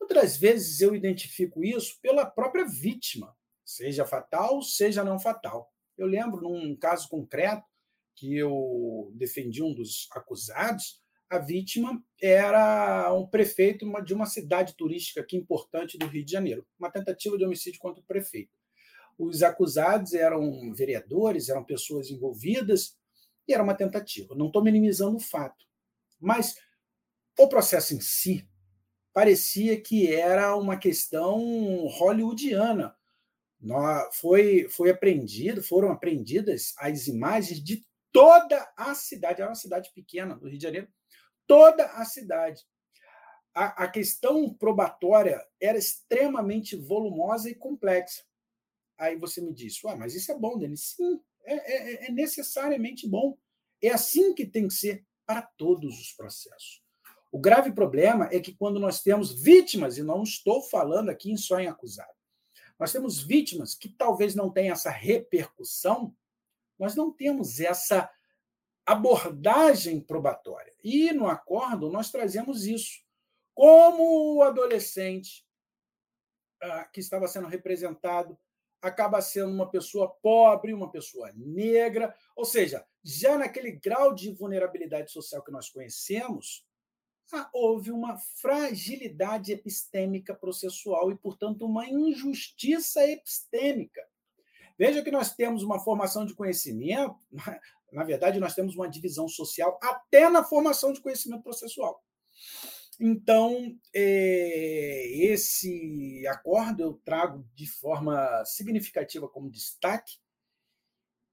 Outras 0.00 0.36
vezes 0.36 0.80
eu 0.80 0.94
identifico 0.94 1.64
isso 1.64 1.98
pela 2.00 2.24
própria 2.26 2.66
vítima, 2.66 3.34
seja 3.64 4.04
fatal, 4.04 4.62
seja 4.62 5.02
não 5.02 5.18
fatal. 5.18 5.72
Eu 5.96 6.06
lembro 6.06 6.40
num 6.40 6.76
caso 6.76 7.08
concreto 7.08 7.64
que 8.14 8.36
eu 8.36 9.12
defendi 9.14 9.62
um 9.62 9.74
dos 9.74 10.08
acusados, 10.12 11.02
a 11.28 11.38
vítima 11.38 12.02
era 12.22 13.12
um 13.12 13.26
prefeito 13.26 13.84
de 14.04 14.14
uma 14.14 14.26
cidade 14.26 14.76
turística 14.76 15.20
aqui 15.20 15.36
importante 15.36 15.98
do 15.98 16.06
Rio 16.06 16.24
de 16.24 16.30
Janeiro, 16.30 16.66
uma 16.78 16.90
tentativa 16.90 17.36
de 17.36 17.44
homicídio 17.44 17.80
contra 17.80 18.00
o 18.00 18.06
prefeito. 18.06 18.52
Os 19.18 19.42
acusados 19.42 20.14
eram 20.14 20.72
vereadores, 20.72 21.48
eram 21.48 21.64
pessoas 21.64 22.10
envolvidas, 22.10 22.96
e 23.48 23.54
era 23.54 23.62
uma 23.62 23.74
tentativa. 23.74 24.34
Não 24.34 24.46
estou 24.46 24.62
minimizando 24.62 25.16
o 25.16 25.20
fato, 25.20 25.64
Mas 26.18 26.56
o 27.38 27.48
processo 27.48 27.94
em 27.94 28.00
si 28.00 28.48
parecia 29.16 29.80
que 29.80 30.12
era 30.12 30.54
uma 30.54 30.76
questão 30.76 31.86
hollywoodiana. 31.86 32.94
Foi, 34.12 34.68
foi 34.68 34.90
apreendido, 34.90 35.62
foram 35.62 35.90
apreendidas 35.90 36.74
as 36.76 37.06
imagens 37.06 37.64
de 37.64 37.82
toda 38.12 38.70
a 38.76 38.94
cidade, 38.94 39.40
era 39.40 39.48
uma 39.48 39.56
cidade 39.56 39.90
pequena 39.94 40.36
do 40.36 40.46
Rio 40.46 40.58
de 40.58 40.62
Janeiro, 40.62 40.88
toda 41.46 41.86
a 41.92 42.04
cidade. 42.04 42.62
A, 43.54 43.84
a 43.84 43.88
questão 43.88 44.52
probatória 44.52 45.42
era 45.58 45.78
extremamente 45.78 46.76
volumosa 46.76 47.48
e 47.48 47.54
complexa. 47.54 48.22
Aí 48.98 49.16
você 49.16 49.40
me 49.40 49.54
diz, 49.54 49.82
Ué, 49.82 49.96
mas 49.96 50.14
isso 50.14 50.30
é 50.30 50.38
bom, 50.38 50.58
Denis? 50.58 50.94
Sim, 50.94 51.22
é, 51.42 51.54
é, 51.54 52.06
é 52.08 52.12
necessariamente 52.12 53.08
bom. 53.08 53.34
É 53.82 53.88
assim 53.88 54.34
que 54.34 54.44
tem 54.44 54.68
que 54.68 54.74
ser 54.74 55.06
para 55.24 55.40
todos 55.40 55.98
os 55.98 56.12
processos. 56.12 56.84
O 57.30 57.38
grave 57.38 57.72
problema 57.72 58.28
é 58.32 58.40
que 58.40 58.54
quando 58.54 58.78
nós 58.78 59.02
temos 59.02 59.32
vítimas, 59.42 59.98
e 59.98 60.02
não 60.02 60.22
estou 60.22 60.62
falando 60.62 61.10
aqui 61.10 61.36
só 61.36 61.58
em 61.58 61.66
acusado, 61.66 62.14
nós 62.78 62.92
temos 62.92 63.22
vítimas 63.22 63.74
que 63.74 63.88
talvez 63.88 64.34
não 64.34 64.50
tenham 64.50 64.72
essa 64.72 64.90
repercussão, 64.90 66.14
nós 66.78 66.94
não 66.94 67.10
temos 67.10 67.60
essa 67.60 68.10
abordagem 68.84 70.00
probatória. 70.00 70.72
E 70.84 71.12
no 71.12 71.26
acordo 71.26 71.90
nós 71.90 72.10
trazemos 72.10 72.66
isso. 72.66 73.00
Como 73.54 74.36
o 74.36 74.42
adolescente 74.42 75.44
ah, 76.62 76.84
que 76.84 77.00
estava 77.00 77.26
sendo 77.26 77.48
representado 77.48 78.38
acaba 78.80 79.20
sendo 79.20 79.50
uma 79.50 79.68
pessoa 79.68 80.08
pobre, 80.22 80.72
uma 80.72 80.90
pessoa 80.90 81.32
negra, 81.34 82.14
ou 82.36 82.44
seja, 82.44 82.86
já 83.02 83.36
naquele 83.36 83.72
grau 83.72 84.14
de 84.14 84.32
vulnerabilidade 84.32 85.10
social 85.10 85.42
que 85.42 85.50
nós 85.50 85.68
conhecemos, 85.68 86.64
houve 87.52 87.90
uma 87.90 88.16
fragilidade 88.16 89.52
epistêmica 89.52 90.34
processual 90.34 91.10
e, 91.10 91.16
portanto, 91.16 91.64
uma 91.64 91.86
injustiça 91.88 93.06
epistêmica. 93.06 94.02
Veja 94.78 95.02
que 95.02 95.10
nós 95.10 95.34
temos 95.34 95.62
uma 95.62 95.78
formação 95.80 96.26
de 96.26 96.34
conhecimento, 96.34 97.16
na 97.92 98.04
verdade, 98.04 98.38
nós 98.38 98.54
temos 98.54 98.74
uma 98.74 98.88
divisão 98.88 99.28
social 99.28 99.78
até 99.82 100.28
na 100.28 100.44
formação 100.44 100.92
de 100.92 101.00
conhecimento 101.00 101.42
processual. 101.42 102.02
Então, 102.98 103.76
é, 103.94 105.06
esse 105.18 106.26
acordo 106.28 106.82
eu 106.82 106.94
trago 107.04 107.46
de 107.54 107.66
forma 107.66 108.44
significativa 108.44 109.28
como 109.28 109.50
destaque, 109.50 110.14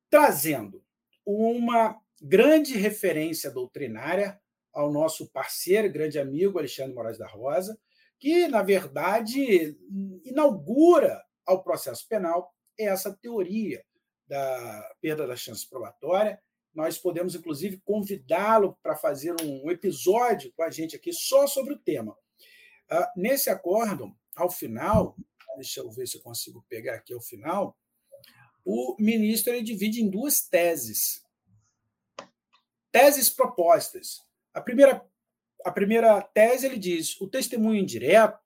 trazendo 0.09 0.83
uma 1.25 1.99
grande 2.21 2.77
referência 2.77 3.49
doutrinária 3.49 4.39
ao 4.73 4.91
nosso 4.91 5.29
parceiro, 5.29 5.91
grande 5.91 6.19
amigo 6.19 6.57
Alexandre 6.57 6.93
Moraes 6.93 7.17
da 7.17 7.27
Rosa, 7.27 7.77
que, 8.19 8.47
na 8.47 8.61
verdade, 8.61 9.77
inaugura 10.23 11.23
ao 11.45 11.63
processo 11.63 12.07
penal 12.07 12.53
essa 12.77 13.13
teoria 13.13 13.83
da 14.27 14.95
perda 15.01 15.27
da 15.27 15.35
chance 15.35 15.69
probatória 15.69 16.41
nós 16.73 16.97
podemos, 16.97 17.35
inclusive, 17.35 17.81
convidá-lo 17.85 18.77
para 18.81 18.95
fazer 18.95 19.35
um 19.41 19.69
episódio 19.69 20.51
com 20.53 20.63
a 20.63 20.71
gente 20.71 20.95
aqui 20.95 21.13
só 21.13 21.45
sobre 21.45 21.73
o 21.73 21.79
tema. 21.79 22.13
Uh, 22.91 23.05
nesse 23.15 23.49
acordo, 23.49 24.15
ao 24.35 24.49
final, 24.49 25.15
deixa 25.55 25.81
eu 25.81 25.91
ver 25.91 26.07
se 26.07 26.17
eu 26.17 26.21
consigo 26.21 26.65
pegar 26.67 26.95
aqui 26.95 27.13
ao 27.13 27.21
final, 27.21 27.77
o 28.65 28.95
ministro 28.99 29.53
ele 29.53 29.61
divide 29.61 30.01
em 30.01 30.09
duas 30.09 30.41
teses. 30.41 31.23
Teses 32.91 33.29
propostas. 33.29 34.21
A 34.53 34.61
primeira, 34.61 35.03
a 35.65 35.71
primeira 35.71 36.21
tese 36.21 36.65
ele 36.65 36.77
diz: 36.77 37.19
o 37.19 37.27
testemunho 37.27 37.79
indireto 37.79 38.39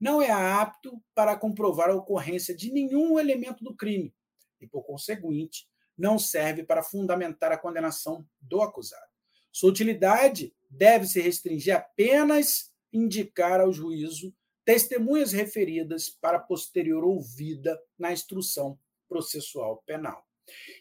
não 0.00 0.22
é 0.22 0.30
apto 0.30 1.02
para 1.14 1.36
comprovar 1.36 1.90
a 1.90 1.94
ocorrência 1.94 2.54
de 2.54 2.70
nenhum 2.70 3.18
elemento 3.18 3.64
do 3.64 3.74
crime 3.74 4.14
e, 4.60 4.66
por 4.66 4.84
conseguinte, 4.84 5.68
não 5.96 6.18
serve 6.18 6.62
para 6.62 6.82
fundamentar 6.82 7.50
a 7.50 7.58
condenação 7.58 8.24
do 8.40 8.62
acusado. 8.62 9.08
Sua 9.50 9.70
utilidade 9.70 10.54
deve 10.70 11.06
se 11.06 11.20
restringir 11.20 11.74
apenas 11.74 12.72
indicar 12.92 13.60
ao 13.60 13.72
juízo 13.72 14.32
testemunhas 14.64 15.32
referidas 15.32 16.10
para 16.10 16.38
posterior 16.38 17.02
ouvida 17.02 17.80
na 17.98 18.12
instrução 18.12 18.78
processual 19.08 19.82
penal. 19.86 20.24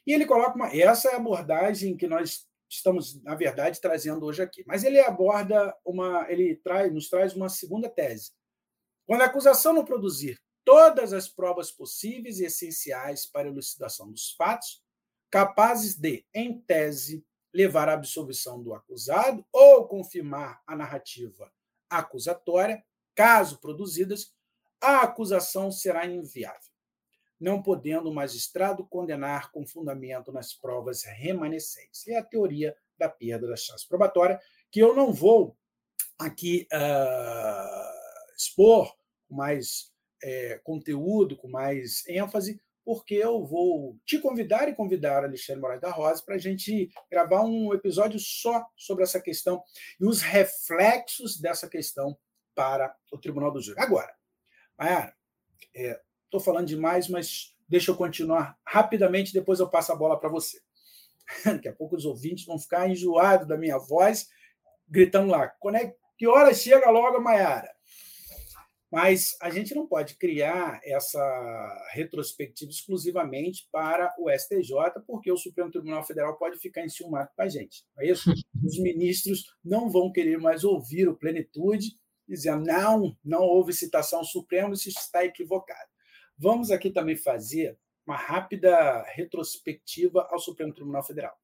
E 0.06 0.14
ele 0.14 0.26
coloca 0.26 0.56
uma. 0.56 0.68
Essa 0.76 1.10
é 1.10 1.14
a 1.14 1.18
abordagem 1.18 1.98
que 1.98 2.08
nós 2.08 2.48
estamos, 2.70 3.22
na 3.24 3.36
verdade, 3.36 3.80
trazendo 3.80 4.26
hoje 4.26 4.42
aqui. 4.42 4.64
Mas 4.68 4.84
ele 4.84 5.00
aborda 5.00 5.76
uma. 5.86 6.26
Ele 6.30 6.56
traz, 6.56 6.94
nos 6.94 7.10
traz 7.10 7.34
uma 7.34 7.50
segunda 7.50 7.90
tese. 7.90 8.32
Quando 9.06 9.22
a 9.22 9.26
acusação 9.26 9.74
não 9.74 9.86
produzir 9.86 10.40
todas 10.66 11.14
as 11.14 11.30
provas 11.30 11.72
possíveis 11.72 12.40
e 12.40 12.46
essenciais 12.46 13.26
para 13.26 13.48
a 13.48 13.52
elucidação 13.52 14.12
dos 14.12 14.32
fatos, 14.32 14.84
capazes 15.32 15.96
de, 15.96 16.26
em 16.34 16.60
tese, 16.60 17.26
levar 17.54 17.90
à 17.90 17.94
absolvição 17.94 18.62
do 18.62 18.74
acusado 18.74 19.46
ou 19.52 19.88
confirmar 19.88 20.62
a 20.68 20.76
narrativa 20.76 21.52
acusatória, 21.90 22.84
caso 23.16 23.60
produzidas, 23.60 24.34
a 24.82 25.02
acusação 25.02 25.72
será 25.72 26.06
inviável, 26.06 26.72
não 27.40 27.62
podendo 27.62 28.10
o 28.10 28.14
magistrado 28.14 28.86
condenar 28.86 29.52
com 29.52 29.66
fundamento 29.66 30.32
nas 30.32 30.54
provas 30.54 31.04
remanescentes. 31.04 32.08
É 32.08 32.18
a 32.18 32.24
teoria 32.24 32.76
da 32.98 33.08
perda 33.08 33.48
da 33.48 33.56
chance 33.56 33.88
probatória, 33.88 34.40
que 34.72 34.80
eu 34.80 34.96
não 34.96 35.14
vou 35.14 35.56
aqui 36.20 36.68
uh, 36.74 38.36
expor 38.36 38.92
com 39.28 39.36
mais 39.36 39.92
é, 40.24 40.60
conteúdo, 40.64 41.38
com 41.38 41.48
mais 41.48 42.04
ênfase, 42.08 42.60
porque 42.84 43.16
eu 43.16 43.46
vou 43.46 44.00
te 44.06 44.18
convidar 44.18 44.70
e 44.70 44.76
convidar 44.76 45.24
Alexandre 45.24 45.62
Moraes 45.62 45.82
da 45.82 45.92
Rosa 45.92 46.24
para 46.24 46.36
a 46.36 46.40
gente 46.40 46.90
gravar 47.12 47.44
um 47.44 47.74
episódio 47.74 48.18
só 48.18 48.66
sobre 48.78 49.04
essa 49.04 49.20
questão 49.20 49.62
e 50.00 50.06
os 50.06 50.22
reflexos 50.22 51.38
dessa 51.38 51.68
questão 51.68 52.18
para 52.56 52.96
o 53.12 53.18
Tribunal 53.18 53.52
do 53.52 53.62
Júri. 53.62 53.80
Agora, 53.80 54.12
Mayara, 54.80 55.14
estou 56.28 56.40
falando 56.40 56.68
demais, 56.68 57.08
mas 57.08 57.56
deixa 57.68 57.92
eu 57.92 57.96
continuar 57.96 58.58
rapidamente, 58.66 59.34
depois 59.34 59.60
eu 59.60 59.70
passo 59.70 59.92
a 59.92 59.96
bola 59.96 60.20
para 60.20 60.30
você. 60.30 60.60
Daqui 61.46 61.68
a 61.68 61.74
pouco 61.74 61.96
os 61.96 62.06
ouvintes 62.06 62.46
vão 62.46 62.60
ficar 62.60 62.90
enjoados 62.90 63.48
da 63.48 63.58
minha 63.58 63.78
voz, 63.78 64.28
gritando 64.88 65.32
lá, 65.32 65.46
é, 65.46 65.96
que 66.18 66.28
hora 66.28 66.54
chega 66.54 66.90
logo, 66.90 67.22
Maiara? 67.22 67.76
Mas 68.90 69.36
a 69.42 69.50
gente 69.50 69.76
não 69.76 69.86
pode 69.86 70.16
criar 70.16 70.80
essa 70.82 71.90
retrospectiva 71.92 72.72
exclusivamente 72.72 73.68
para 73.70 74.16
o 74.18 74.30
STJ, 74.32 75.02
porque 75.06 75.30
o 75.30 75.38
Supremo 75.38 75.70
Tribunal 75.70 76.06
Federal 76.06 76.38
pode 76.38 76.58
ficar 76.58 76.86
enciumado 76.86 77.30
com 77.36 77.42
a 77.42 77.50
gente. 77.50 77.84
Não 77.96 78.04
é 78.04 78.08
isso? 78.08 78.32
Os 78.66 78.80
ministros 78.80 79.44
não 79.64 79.90
vão 79.90 80.12
querer 80.12 80.38
mais 80.38 80.64
ouvir 80.64 81.10
o 81.10 81.18
plenitude, 81.18 81.98
dizendo 82.28 82.66
não, 82.66 83.16
não 83.24 83.42
houve 83.42 83.74
citação 83.74 84.24
Supremo, 84.24 84.74
isso 84.74 84.88
está 84.90 85.26
equivocado. 85.26 85.90
Vamos 86.38 86.70
aqui 86.72 86.92
também 86.92 87.16
fazer 87.16 87.78
uma 88.06 88.16
rápida 88.16 89.04
retrospectiva 89.14 90.28
ao 90.32 90.40
Supremo 90.40 90.74
Tribunal 90.74 91.04
Federal. 91.04 91.36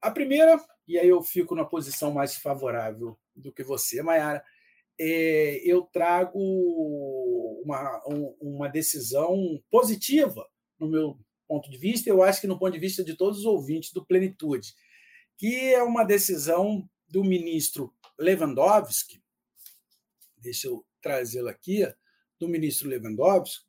A 0.00 0.10
primeira, 0.10 0.58
e 0.86 0.98
aí 0.98 1.08
eu 1.08 1.22
fico 1.22 1.54
na 1.54 1.64
posição 1.64 2.10
mais 2.10 2.36
favorável 2.36 3.18
do 3.36 3.52
que 3.52 3.62
você, 3.62 4.02
Mayara, 4.02 4.42
é, 4.98 5.60
eu 5.62 5.82
trago 5.82 6.38
uma, 7.62 8.02
uma 8.40 8.68
decisão 8.68 9.62
positiva 9.70 10.48
no 10.78 10.88
meu 10.88 11.18
ponto 11.46 11.70
de 11.70 11.76
vista, 11.76 12.08
eu 12.08 12.22
acho 12.22 12.40
que 12.40 12.46
no 12.46 12.58
ponto 12.58 12.72
de 12.72 12.78
vista 12.78 13.04
de 13.04 13.14
todos 13.14 13.40
os 13.40 13.44
ouvintes 13.44 13.92
do 13.92 14.04
Plenitude, 14.04 14.74
que 15.36 15.72
é 15.74 15.82
uma 15.82 16.04
decisão 16.04 16.88
do 17.06 17.22
ministro 17.22 17.94
Lewandowski, 18.18 19.22
deixa 20.36 20.68
eu 20.68 20.84
trazê-lo 21.00 21.48
aqui, 21.48 21.84
do 22.38 22.48
ministro 22.48 22.88
Lewandowski, 22.88 23.64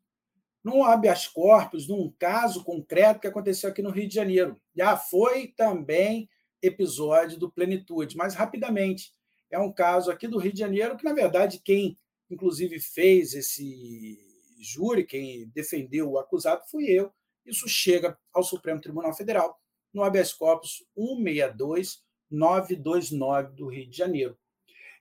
num 0.63 0.83
habeas 0.83 1.27
corpus, 1.27 1.87
num 1.87 2.13
caso 2.19 2.63
concreto 2.63 3.19
que 3.19 3.27
aconteceu 3.27 3.69
aqui 3.69 3.81
no 3.81 3.91
Rio 3.91 4.07
de 4.07 4.15
Janeiro. 4.15 4.59
Já 4.75 4.97
foi 4.97 5.47
também 5.47 6.29
episódio 6.61 7.39
do 7.39 7.51
Plenitude, 7.51 8.17
mas 8.17 8.35
rapidamente 8.35 9.13
é 9.49 9.57
um 9.57 9.71
caso 9.71 10.11
aqui 10.11 10.27
do 10.27 10.37
Rio 10.37 10.53
de 10.53 10.59
Janeiro 10.59 10.97
que, 10.97 11.05
na 11.05 11.13
verdade, 11.13 11.61
quem 11.63 11.97
inclusive 12.29 12.79
fez 12.79 13.33
esse 13.33 14.19
júri, 14.59 15.05
quem 15.05 15.47
defendeu 15.49 16.11
o 16.11 16.19
acusado, 16.19 16.61
fui 16.69 16.85
eu. 16.85 17.11
Isso 17.45 17.67
chega 17.67 18.17
ao 18.33 18.43
Supremo 18.43 18.81
Tribunal 18.81 19.13
Federal 19.13 19.59
no 19.91 20.03
habeas 20.03 20.31
corpus 20.33 20.85
162929 20.95 23.55
do 23.55 23.67
Rio 23.67 23.89
de 23.89 23.97
Janeiro. 23.97 24.37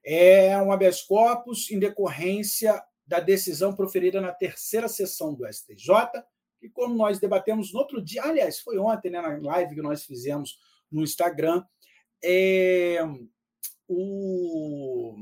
É 0.04 0.56
um 0.62 0.70
habeas 0.72 1.02
corpus 1.02 1.70
em 1.70 1.78
decorrência 1.78 2.82
da 3.08 3.20
decisão 3.20 3.74
proferida 3.74 4.20
na 4.20 4.32
terceira 4.32 4.86
sessão 4.86 5.32
do 5.32 5.50
STJ, 5.50 5.88
que 6.60 6.68
como 6.68 6.94
nós 6.94 7.18
debatemos 7.18 7.72
no 7.72 7.78
outro 7.78 8.02
dia, 8.02 8.22
aliás, 8.22 8.60
foi 8.60 8.78
ontem, 8.78 9.10
né, 9.10 9.20
na 9.20 9.38
live 9.38 9.74
que 9.74 9.82
nós 9.82 10.04
fizemos 10.04 10.58
no 10.92 11.02
Instagram, 11.02 11.64
é, 12.22 12.98
o, 13.88 15.16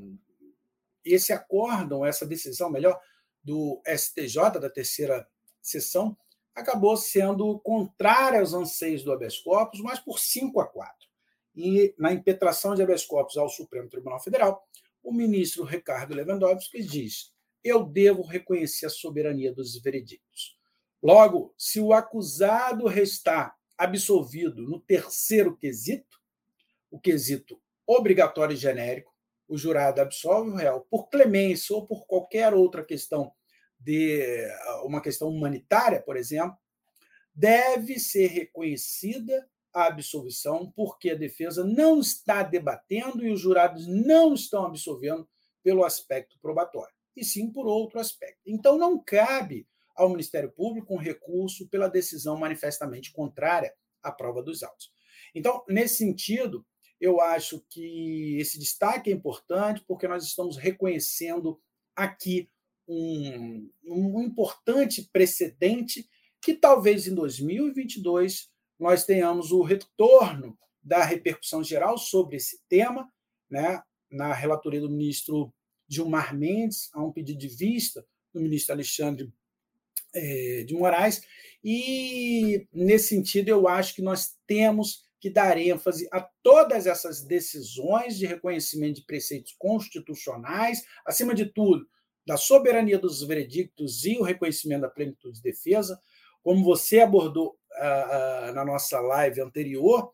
esse 1.05 1.33
acórdão, 1.33 2.05
essa 2.05 2.27
decisão, 2.27 2.69
melhor, 2.69 3.01
do 3.43 3.81
STJ, 3.87 4.59
da 4.61 4.69
terceira 4.69 5.25
sessão, 5.63 6.17
acabou 6.53 6.97
sendo 6.97 7.61
contrária 7.61 8.41
aos 8.41 8.53
anseios 8.53 9.05
do 9.05 9.13
habeas 9.13 9.39
corpus, 9.39 9.81
mas 9.81 10.01
por 10.01 10.19
5 10.19 10.59
a 10.61 10.67
4. 10.67 11.09
E 11.55 11.95
na 11.97 12.13
impetração 12.13 12.75
de 12.75 12.83
habeas 12.83 13.05
corpus 13.05 13.37
ao 13.37 13.49
Supremo 13.49 13.89
Tribunal 13.89 14.19
Federal, 14.21 14.67
o 15.05 15.13
ministro 15.13 15.63
Ricardo 15.63 16.15
Lewandowski 16.15 16.83
diz: 16.83 17.36
Eu 17.67 17.85
devo 17.85 18.23
reconhecer 18.23 18.87
a 18.87 18.91
soberania 18.91 19.53
dos 19.53 19.77
veredictos. 19.83 20.57
Logo, 21.03 21.53
se 21.59 21.81
o 21.81 21.93
acusado 21.93 22.87
restar 22.87 23.57
absolvido 23.77 24.63
no 24.63 24.79
terceiro 24.79 25.57
quesito, 25.57 26.17
o 26.91 27.01
quesito 27.01 27.61
obrigatório 27.85 28.55
e 28.55 28.57
genérico, 28.57 29.13
o 29.49 29.59
jurado 29.59 30.01
absolve 30.01 30.51
o 30.51 30.55
réu 30.55 30.87
por 30.89 31.09
clemência 31.09 31.75
ou 31.75 31.85
por 31.85 32.07
qualquer 32.07 32.55
outra 32.55 32.85
questão 32.85 33.33
de 33.79 34.49
uma 34.85 35.01
questão 35.01 35.29
humanitária, 35.29 36.01
por 36.01 36.17
exemplo, 36.17 36.57
deve 37.35 37.99
ser 37.99 38.29
reconhecida 38.29 39.49
a 39.73 39.87
absolvição 39.87 40.73
porque 40.75 41.11
a 41.11 41.17
defesa 41.17 41.65
não 41.65 41.99
está 41.99 42.45
debatendo 42.45 43.27
e 43.27 43.33
os 43.33 43.41
jurados 43.41 43.89
não 43.89 44.35
estão 44.35 44.65
absolvendo 44.65 45.29
pelo 45.63 45.85
aspecto 45.85 46.39
probatório, 46.41 46.95
e 47.17 47.25
sim 47.25 47.51
por 47.51 47.67
outro 47.67 47.99
aspecto. 47.99 48.41
Então 48.47 48.79
não 48.79 49.03
cabe 49.03 49.67
ao 49.95 50.11
Ministério 50.11 50.53
Público 50.53 50.95
um 50.95 50.99
recurso 50.99 51.67
pela 51.69 51.89
decisão 51.89 52.37
manifestamente 52.39 53.13
contrária 53.13 53.73
à 54.03 54.13
prova 54.13 54.43
dos 54.43 54.63
autos. 54.63 54.93
Então, 55.35 55.65
nesse 55.69 55.97
sentido, 55.97 56.65
eu 57.01 57.21
acho 57.21 57.65
que 57.69 58.39
esse 58.39 58.59
destaque 58.59 59.11
é 59.11 59.15
importante 59.15 59.83
porque 59.87 60.07
nós 60.07 60.25
estamos 60.25 60.57
reconhecendo 60.57 61.61
aqui 61.95 62.49
um, 62.87 63.71
um 63.85 64.23
importante 64.23 65.09
precedente 65.13 66.09
que 66.41 66.55
talvez 66.55 67.07
em 67.07 67.15
2022 67.15 68.51
nós 68.79 69.05
tenhamos 69.05 69.51
o 69.51 69.63
retorno 69.63 70.57
da 70.83 71.03
repercussão 71.05 71.65
geral 71.65 71.99
sobre 71.99 72.37
esse 72.37 72.63
tema, 72.69 73.11
né, 73.51 73.83
na 74.11 74.33
relatoria 74.33 74.81
do 74.81 74.91
ministro 74.91 75.53
Gilmar 75.89 76.37
Mendes, 76.37 76.91
a 76.93 77.03
um 77.03 77.13
pedido 77.13 77.39
de 77.39 77.49
vista 77.49 78.07
do 78.33 78.41
ministro 78.41 78.75
Alexandre 78.75 79.33
é, 80.15 80.65
de 80.67 80.75
Moraes, 80.75 81.23
e 81.63 82.67
nesse 82.73 83.09
sentido 83.09 83.49
eu 83.49 83.69
acho 83.69 83.95
que 83.95 84.03
nós 84.03 84.37
temos 84.47 85.07
que 85.21 85.31
dar 85.31 85.59
ênfase 85.59 86.09
a 86.13 86.21
todas 86.43 86.87
essas 86.87 87.23
decisões 87.23 88.17
de 88.17 88.27
reconhecimento 88.27 88.97
de 88.97 89.07
preceitos 89.07 89.55
constitucionais, 89.59 90.85
acima 91.05 91.35
de 91.35 91.47
tudo, 91.47 91.89
da 92.27 92.37
soberania 92.37 92.99
dos 92.99 93.23
veredictos 93.23 94.05
e 94.05 94.19
o 94.19 94.23
reconhecimento 94.23 94.83
da 94.83 94.91
plenitude 94.91 95.37
de 95.37 95.43
defesa, 95.43 96.01
como 96.43 96.63
você 96.63 97.01
abordou 97.01 97.59
uh, 97.73 98.51
uh, 98.51 98.53
na 98.53 98.65
nossa 98.65 99.01
live 99.01 99.41
anterior, 99.41 100.13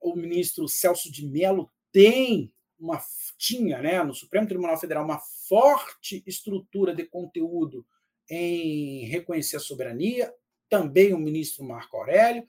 o 0.00 0.14
ministro 0.16 0.68
Celso 0.68 1.10
de 1.10 1.26
Mello 1.26 1.70
tem 1.92 2.52
uma 2.82 3.00
tinha, 3.38 3.80
né, 3.80 4.02
no 4.02 4.14
Supremo 4.14 4.46
Tribunal 4.46 4.78
Federal 4.78 5.04
uma 5.04 5.20
forte 5.48 6.22
estrutura 6.26 6.94
de 6.94 7.04
conteúdo 7.04 7.86
em 8.28 9.06
reconhecer 9.06 9.56
a 9.56 9.60
soberania, 9.60 10.32
também 10.68 11.12
o 11.12 11.18
ministro 11.18 11.64
Marco 11.64 11.96
Aurélio, 11.96 12.44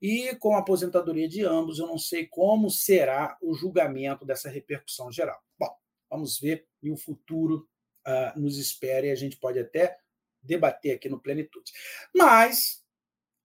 e 0.00 0.34
com 0.36 0.56
a 0.56 0.60
aposentadoria 0.60 1.28
de 1.28 1.44
ambos, 1.44 1.78
eu 1.78 1.86
não 1.86 1.98
sei 1.98 2.26
como 2.26 2.70
será 2.70 3.36
o 3.40 3.54
julgamento 3.54 4.24
dessa 4.24 4.48
repercussão 4.48 5.12
geral. 5.12 5.38
Bom, 5.58 5.70
vamos 6.08 6.40
ver 6.40 6.66
e 6.82 6.90
o 6.90 6.96
futuro 6.96 7.68
uh, 8.06 8.40
nos 8.40 8.56
espera 8.56 9.06
e 9.06 9.10
a 9.10 9.14
gente 9.14 9.36
pode 9.36 9.58
até 9.58 9.98
debater 10.42 10.96
aqui 10.96 11.08
no 11.08 11.20
Plenitude. 11.20 11.70
Mas 12.14 12.82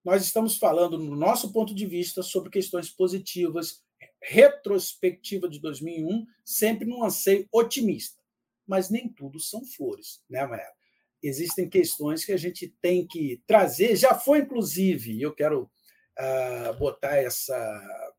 nós 0.04 0.24
estamos 0.24 0.58
falando, 0.58 0.98
no 0.98 1.16
nosso 1.16 1.52
ponto 1.52 1.76
de 1.76 1.86
vista, 1.86 2.24
sobre 2.24 2.50
questões 2.50 2.90
positivas, 2.90 3.84
retrospectiva 4.28 5.48
de 5.48 5.60
2001, 5.60 6.26
sempre 6.44 6.86
num 6.86 7.04
anseio 7.04 7.48
otimista. 7.52 8.22
Mas 8.68 8.90
nem 8.90 9.08
tudo 9.08 9.40
são 9.40 9.66
flores, 9.66 10.22
né, 10.30 10.46
Maera? 10.46 10.74
Existem 11.22 11.70
questões 11.70 12.26
que 12.26 12.32
a 12.32 12.38
gente 12.38 12.68
tem 12.82 13.06
que 13.06 13.42
trazer. 13.48 13.96
Já 13.96 14.16
foi, 14.16 14.40
inclusive, 14.40 15.22
eu 15.22 15.34
quero 15.34 15.64
uh, 15.64 16.74
botar 16.78 17.18
essa, 17.18 18.14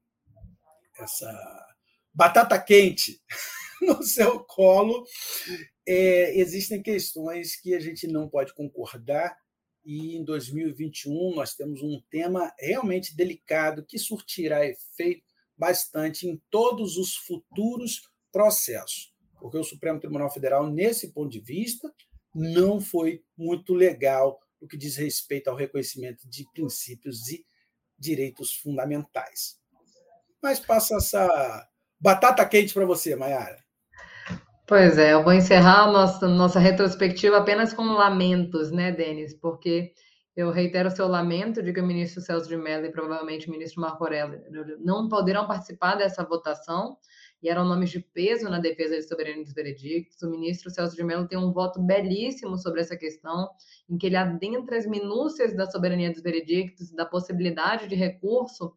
essa 0.98 1.66
batata 2.12 2.60
quente 2.60 3.20
no 3.82 4.02
seu 4.02 4.40
colo 4.40 5.04
é, 5.86 6.36
existem 6.36 6.82
questões 6.82 7.54
que 7.54 7.74
a 7.74 7.80
gente 7.80 8.08
não 8.08 8.28
pode 8.28 8.52
concordar, 8.54 9.38
e 9.84 10.16
em 10.16 10.24
2021 10.24 11.36
nós 11.36 11.54
temos 11.54 11.80
um 11.80 12.02
tema 12.10 12.52
realmente 12.58 13.16
delicado 13.16 13.86
que 13.86 13.98
surtirá 13.98 14.66
efeito 14.66 15.25
bastante 15.56 16.26
em 16.26 16.40
todos 16.50 16.96
os 16.96 17.16
futuros 17.16 18.02
processos, 18.32 19.14
porque 19.40 19.58
o 19.58 19.64
Supremo 19.64 20.00
Tribunal 20.00 20.30
Federal, 20.30 20.66
nesse 20.68 21.12
ponto 21.12 21.30
de 21.30 21.40
vista, 21.40 21.92
não 22.34 22.80
foi 22.80 23.22
muito 23.36 23.72
legal 23.72 24.38
no 24.60 24.68
que 24.68 24.76
diz 24.76 24.96
respeito 24.96 25.48
ao 25.48 25.56
reconhecimento 25.56 26.28
de 26.28 26.46
princípios 26.52 27.28
e 27.28 27.44
direitos 27.98 28.54
fundamentais. 28.54 29.58
Mas 30.42 30.60
passa 30.60 30.96
essa 30.96 31.68
batata 31.98 32.46
quente 32.46 32.74
para 32.74 32.84
você, 32.84 33.16
Mayara. 33.16 33.64
Pois 34.66 34.98
é, 34.98 35.12
eu 35.12 35.22
vou 35.22 35.32
encerrar 35.32 35.90
nossa, 35.90 36.26
nossa 36.28 36.58
retrospectiva 36.58 37.38
apenas 37.38 37.72
com 37.72 37.84
lamentos, 37.84 38.70
né, 38.70 38.90
Denis? 38.90 39.32
Porque 39.32 39.94
eu 40.36 40.50
reitero 40.50 40.88
o 40.88 40.92
seu 40.92 41.08
lamento 41.08 41.62
de 41.62 41.72
que 41.72 41.80
o 41.80 41.86
ministro 41.86 42.20
Celso 42.20 42.46
de 42.46 42.56
Mello 42.58 42.84
e 42.84 42.92
provavelmente 42.92 43.48
o 43.48 43.50
ministro 43.50 43.80
Marco 43.80 44.04
Aurélio 44.04 44.42
não 44.78 45.08
poderão 45.08 45.46
participar 45.46 45.94
dessa 45.94 46.22
votação, 46.22 46.98
e 47.42 47.48
eram 47.48 47.64
nomes 47.64 47.90
de 47.90 48.00
peso 48.00 48.48
na 48.50 48.58
defesa 48.58 48.96
de 48.96 49.08
soberania 49.08 49.42
dos 49.42 49.54
veredictos. 49.54 50.22
O 50.22 50.30
ministro 50.30 50.70
Celso 50.70 50.94
de 50.94 51.02
Mello 51.02 51.26
tem 51.26 51.38
um 51.38 51.52
voto 51.52 51.80
belíssimo 51.80 52.58
sobre 52.58 52.82
essa 52.82 52.96
questão, 52.96 53.48
em 53.88 53.96
que 53.96 54.06
ele 54.06 54.16
adentra 54.16 54.76
as 54.76 54.86
minúcias 54.86 55.54
da 55.54 55.70
soberania 55.70 56.12
dos 56.12 56.22
veredictos, 56.22 56.92
da 56.92 57.06
possibilidade 57.06 57.88
de 57.88 57.94
recurso 57.94 58.74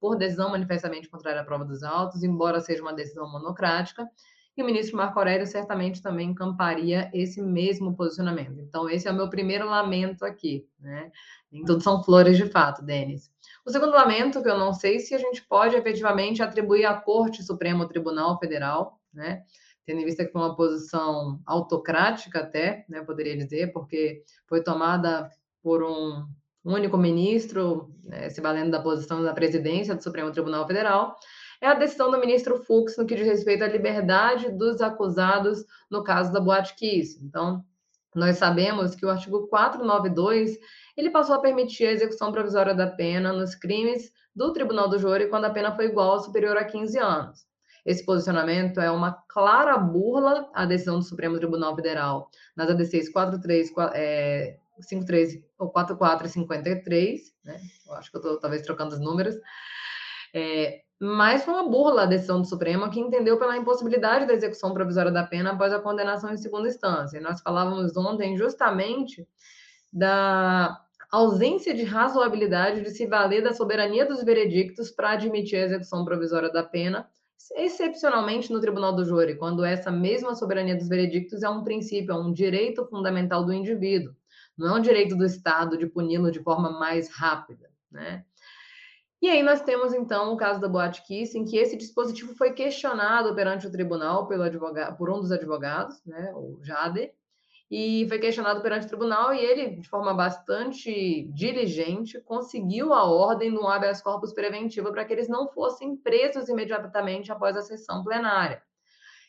por 0.00 0.16
decisão 0.16 0.50
manifestamente 0.50 1.08
contrária 1.08 1.42
à 1.42 1.44
prova 1.44 1.64
dos 1.64 1.82
autos, 1.82 2.22
embora 2.22 2.60
seja 2.60 2.82
uma 2.82 2.92
decisão 2.92 3.30
monocrática 3.30 4.08
e 4.56 4.62
o 4.62 4.66
ministro 4.66 4.96
Marco 4.96 5.18
Aurélio 5.18 5.46
certamente 5.46 6.02
também 6.02 6.30
encamparia 6.30 7.10
esse 7.14 7.40
mesmo 7.40 7.96
posicionamento. 7.96 8.60
Então, 8.60 8.88
esse 8.88 9.08
é 9.08 9.10
o 9.10 9.14
meu 9.14 9.30
primeiro 9.30 9.66
lamento 9.66 10.24
aqui, 10.24 10.66
né? 10.78 11.10
Nem 11.50 11.64
tudo 11.64 11.82
são 11.82 12.02
flores 12.02 12.36
de 12.36 12.46
fato, 12.46 12.84
Denis. 12.84 13.30
O 13.64 13.70
segundo 13.70 13.92
lamento, 13.92 14.42
que 14.42 14.48
eu 14.48 14.58
não 14.58 14.72
sei 14.72 14.98
se 14.98 15.14
a 15.14 15.18
gente 15.18 15.42
pode 15.46 15.76
efetivamente 15.76 16.42
atribuir 16.42 16.84
à 16.84 16.94
Corte 16.94 17.42
Suprema, 17.42 17.84
ao 17.84 17.88
Tribunal 17.88 18.38
Federal, 18.38 19.00
né? 19.12 19.42
Tendo 19.86 20.00
em 20.00 20.04
vista 20.04 20.24
que 20.24 20.32
foi 20.32 20.40
uma 20.40 20.54
posição 20.54 21.40
autocrática 21.44 22.40
até, 22.40 22.84
né, 22.88 23.02
poderia 23.02 23.36
dizer, 23.36 23.72
porque 23.72 24.22
foi 24.46 24.62
tomada 24.62 25.28
por 25.60 25.82
um 25.82 26.24
único 26.64 26.96
ministro, 26.96 27.92
né, 28.04 28.30
se 28.30 28.40
valendo 28.40 28.70
da 28.70 28.80
posição 28.80 29.22
da 29.24 29.32
presidência 29.32 29.94
do 29.94 30.02
Supremo 30.02 30.30
Tribunal 30.30 30.66
Federal, 30.68 31.16
é 31.62 31.68
a 31.68 31.74
decisão 31.74 32.10
do 32.10 32.18
ministro 32.18 32.62
Fux 32.64 32.96
no 32.98 33.06
que 33.06 33.14
diz 33.14 33.24
respeito 33.24 33.62
à 33.62 33.68
liberdade 33.68 34.50
dos 34.50 34.82
acusados 34.82 35.64
no 35.88 36.02
caso 36.02 36.32
da 36.32 36.40
Boate 36.40 36.74
Kiss. 36.74 37.24
Então, 37.24 37.64
nós 38.16 38.36
sabemos 38.36 38.96
que 38.96 39.06
o 39.06 39.10
artigo 39.10 39.46
492 39.46 40.58
ele 40.96 41.08
passou 41.08 41.36
a 41.36 41.40
permitir 41.40 41.86
a 41.86 41.92
execução 41.92 42.32
provisória 42.32 42.74
da 42.74 42.88
pena 42.88 43.32
nos 43.32 43.54
crimes 43.54 44.12
do 44.34 44.52
Tribunal 44.52 44.88
do 44.88 44.98
Júri 44.98 45.28
quando 45.28 45.44
a 45.44 45.50
pena 45.50 45.74
foi 45.74 45.86
igual 45.86 46.14
ou 46.14 46.18
superior 46.18 46.56
a 46.56 46.64
15 46.64 46.98
anos. 46.98 47.46
Esse 47.86 48.04
posicionamento 48.04 48.80
é 48.80 48.90
uma 48.90 49.12
clara 49.28 49.78
burla 49.78 50.50
à 50.52 50.66
decisão 50.66 50.98
do 50.98 51.04
Supremo 51.04 51.38
Tribunal 51.38 51.76
Federal 51.76 52.28
nas 52.56 52.68
ADCs 52.70 53.08
43, 53.08 53.72
é, 53.94 54.56
53 54.80 55.40
ou 55.60 55.70
44 55.70 56.26
e 56.26 56.30
53, 56.30 57.20
né? 57.44 57.60
Eu 57.86 57.94
acho 57.94 58.10
que 58.10 58.16
eu 58.16 58.20
estou 58.20 58.40
talvez 58.40 58.62
trocando 58.62 58.94
os 58.94 59.00
números. 59.00 59.36
É, 60.34 60.82
mas 61.04 61.42
foi 61.42 61.52
uma 61.52 61.68
burla 61.68 62.02
a 62.04 62.06
decisão 62.06 62.40
do 62.40 62.46
Supremo 62.46 62.88
que 62.88 63.00
entendeu 63.00 63.36
pela 63.36 63.56
impossibilidade 63.56 64.24
da 64.24 64.34
execução 64.34 64.72
provisória 64.72 65.10
da 65.10 65.24
pena 65.26 65.50
após 65.50 65.72
a 65.72 65.80
condenação 65.80 66.32
em 66.32 66.36
segunda 66.36 66.68
instância. 66.68 67.20
Nós 67.20 67.40
falávamos 67.40 67.96
ontem 67.96 68.36
justamente 68.36 69.26
da 69.92 70.80
ausência 71.10 71.74
de 71.74 71.82
razoabilidade 71.82 72.82
de 72.82 72.90
se 72.90 73.04
valer 73.04 73.42
da 73.42 73.52
soberania 73.52 74.06
dos 74.06 74.22
veredictos 74.22 74.92
para 74.92 75.10
admitir 75.10 75.56
a 75.56 75.64
execução 75.64 76.04
provisória 76.04 76.52
da 76.52 76.62
pena, 76.62 77.08
excepcionalmente 77.56 78.52
no 78.52 78.60
Tribunal 78.60 78.94
do 78.94 79.04
Júri, 79.04 79.34
quando 79.34 79.64
essa 79.64 79.90
mesma 79.90 80.36
soberania 80.36 80.76
dos 80.76 80.88
veredictos 80.88 81.42
é 81.42 81.50
um 81.50 81.64
princípio, 81.64 82.12
é 82.12 82.16
um 82.16 82.32
direito 82.32 82.86
fundamental 82.86 83.44
do 83.44 83.52
indivíduo, 83.52 84.14
não 84.56 84.76
é 84.76 84.78
um 84.78 84.82
direito 84.82 85.16
do 85.16 85.26
Estado 85.26 85.76
de 85.76 85.88
puni-lo 85.88 86.30
de 86.30 86.40
forma 86.40 86.70
mais 86.78 87.10
rápida, 87.10 87.68
né? 87.90 88.24
E 89.22 89.30
aí 89.30 89.40
nós 89.40 89.62
temos 89.62 89.94
então 89.94 90.32
o 90.32 90.36
caso 90.36 90.60
da 90.60 90.68
Boate 90.68 91.00
Kiss, 91.04 91.38
em 91.38 91.44
que 91.44 91.56
esse 91.56 91.76
dispositivo 91.76 92.34
foi 92.34 92.52
questionado 92.54 93.32
perante 93.36 93.68
o 93.68 93.70
tribunal 93.70 94.26
pelo 94.26 94.42
advogado, 94.42 94.96
por 94.96 95.08
um 95.08 95.20
dos 95.20 95.30
advogados, 95.30 96.04
né, 96.04 96.32
o 96.34 96.58
Jader, 96.60 97.14
e 97.70 98.04
foi 98.08 98.18
questionado 98.18 98.60
perante 98.60 98.86
o 98.86 98.88
tribunal 98.88 99.32
e 99.32 99.38
ele, 99.38 99.76
de 99.76 99.88
forma 99.88 100.12
bastante 100.12 101.22
diligente, 101.32 102.20
conseguiu 102.22 102.92
a 102.92 103.04
ordem 103.04 103.54
do 103.54 103.64
habeas 103.64 104.02
corpus 104.02 104.32
preventivo 104.32 104.90
para 104.90 105.04
que 105.04 105.12
eles 105.12 105.28
não 105.28 105.46
fossem 105.46 105.96
presos 105.96 106.48
imediatamente 106.48 107.30
após 107.30 107.56
a 107.56 107.62
sessão 107.62 108.02
plenária. 108.02 108.60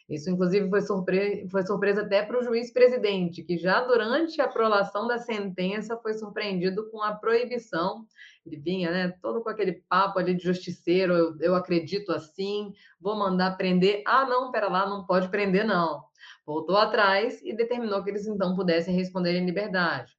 Isso, 0.10 0.30
inclusive, 0.30 0.70
foi, 0.70 0.82
surpre... 0.82 1.48
foi 1.50 1.66
surpresa 1.66 2.02
até 2.02 2.24
para 2.24 2.38
o 2.38 2.44
juiz 2.44 2.72
presidente, 2.72 3.44
que 3.44 3.58
já 3.58 3.82
durante 3.82 4.40
a 4.42 4.48
prolação 4.48 5.08
da 5.08 5.18
sentença 5.18 5.98
foi 5.98 6.14
surpreendido 6.14 6.90
com 6.92 7.02
a 7.02 7.16
proibição. 7.16 8.06
Ele 8.46 8.58
vinha, 8.58 8.92
né, 8.92 9.14
todo 9.22 9.42
com 9.42 9.50
aquele 9.50 9.84
papo 9.88 10.20
ali 10.20 10.36
de 10.36 10.44
justiceiro, 10.44 11.14
eu, 11.14 11.38
eu 11.40 11.56
acredito 11.56 12.12
assim, 12.12 12.74
vou 13.00 13.18
mandar 13.18 13.56
prender. 13.56 14.04
Ah, 14.06 14.26
não, 14.26 14.52
pera 14.52 14.68
lá, 14.68 14.88
não 14.90 15.06
pode 15.06 15.30
prender, 15.30 15.66
não 15.66 16.04
voltou 16.46 16.78
atrás 16.78 17.42
e 17.42 17.56
determinou 17.56 18.04
que 18.04 18.10
eles 18.10 18.28
então 18.28 18.56
pudessem 18.56 18.96
responder 18.96 19.36
em 19.36 19.46
liberdade. 19.46 20.14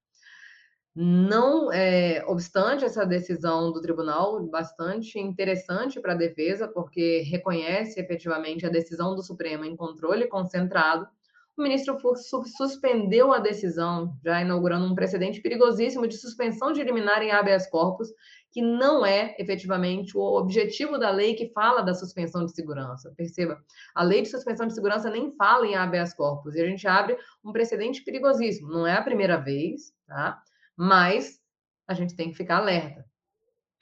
Não 0.96 1.72
é, 1.72 2.24
obstante 2.26 2.84
essa 2.84 3.04
decisão 3.04 3.72
do 3.72 3.80
tribunal, 3.80 4.46
bastante 4.46 5.18
interessante 5.18 6.00
para 6.00 6.12
a 6.12 6.16
defesa, 6.16 6.68
porque 6.68 7.22
reconhece 7.28 7.98
efetivamente 7.98 8.64
a 8.64 8.70
decisão 8.70 9.16
do 9.16 9.22
Supremo 9.22 9.64
em 9.64 9.74
controle 9.74 10.28
concentrado, 10.28 11.08
o 11.56 11.62
ministro 11.62 11.96
Fux 12.00 12.28
suspendeu 12.56 13.32
a 13.32 13.38
decisão, 13.38 14.18
já 14.24 14.40
inaugurando 14.40 14.86
um 14.86 14.94
precedente 14.94 15.40
perigosíssimo 15.40 16.08
de 16.08 16.16
suspensão 16.16 16.72
de 16.72 16.82
liminar 16.82 17.22
em 17.22 17.30
habeas 17.30 17.68
corpus, 17.68 18.08
que 18.50 18.60
não 18.60 19.06
é 19.06 19.36
efetivamente 19.38 20.16
o 20.16 20.20
objetivo 20.20 20.98
da 20.98 21.10
lei 21.10 21.34
que 21.34 21.52
fala 21.52 21.82
da 21.82 21.94
suspensão 21.94 22.44
de 22.44 22.52
segurança. 22.52 23.12
Perceba, 23.16 23.56
a 23.94 24.02
lei 24.02 24.22
de 24.22 24.28
suspensão 24.30 24.66
de 24.66 24.74
segurança 24.74 25.08
nem 25.08 25.32
fala 25.36 25.64
em 25.64 25.76
habeas 25.76 26.12
corpus, 26.12 26.56
e 26.56 26.60
a 26.60 26.66
gente 26.66 26.86
abre 26.88 27.16
um 27.44 27.52
precedente 27.52 28.02
perigosíssimo. 28.02 28.68
Não 28.68 28.84
é 28.84 28.94
a 28.94 29.02
primeira 29.02 29.36
vez, 29.36 29.92
tá? 30.08 30.42
Mas 30.76 31.38
a 31.86 31.94
gente 31.94 32.16
tem 32.16 32.30
que 32.30 32.36
ficar 32.36 32.58
alerta, 32.58 33.04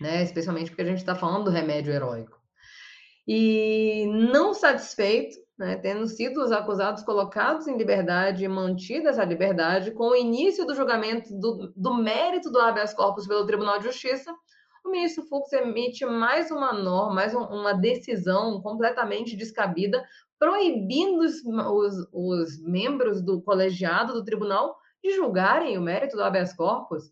né? 0.00 0.22
Especialmente 0.22 0.70
porque 0.70 0.82
a 0.82 0.86
gente 0.86 0.98
está 0.98 1.14
falando 1.14 1.44
do 1.44 1.50
remédio 1.50 1.92
heróico. 1.92 2.40
E 3.26 4.06
não 4.30 4.52
satisfeito, 4.52 5.36
né, 5.56 5.76
tendo 5.76 6.06
sido 6.08 6.42
os 6.42 6.50
acusados 6.50 7.04
colocados 7.04 7.68
em 7.68 7.76
liberdade 7.76 8.44
e 8.44 8.48
mantida 8.48 9.10
essa 9.10 9.24
liberdade, 9.24 9.92
com 9.92 10.08
o 10.08 10.16
início 10.16 10.66
do 10.66 10.74
julgamento 10.74 11.32
do, 11.38 11.72
do 11.76 11.94
mérito 11.94 12.50
do 12.50 12.58
habeas 12.58 12.92
corpus 12.92 13.28
pelo 13.28 13.46
Tribunal 13.46 13.78
de 13.78 13.84
Justiça, 13.84 14.34
o 14.84 14.90
ministro 14.90 15.24
Fux 15.26 15.52
emite 15.52 16.04
mais 16.04 16.50
uma 16.50 16.72
norma, 16.72 17.14
mais 17.14 17.32
uma 17.32 17.72
decisão 17.72 18.60
completamente 18.60 19.36
descabida, 19.36 20.04
proibindo 20.36 21.20
os, 21.20 21.34
os, 21.44 22.08
os 22.12 22.60
membros 22.64 23.22
do 23.22 23.40
colegiado 23.42 24.12
do 24.12 24.24
tribunal 24.24 24.76
de 25.02 25.12
julgarem 25.12 25.76
o 25.76 25.82
mérito 25.82 26.16
do 26.16 26.22
habeas 26.22 26.52
corpus. 26.54 27.10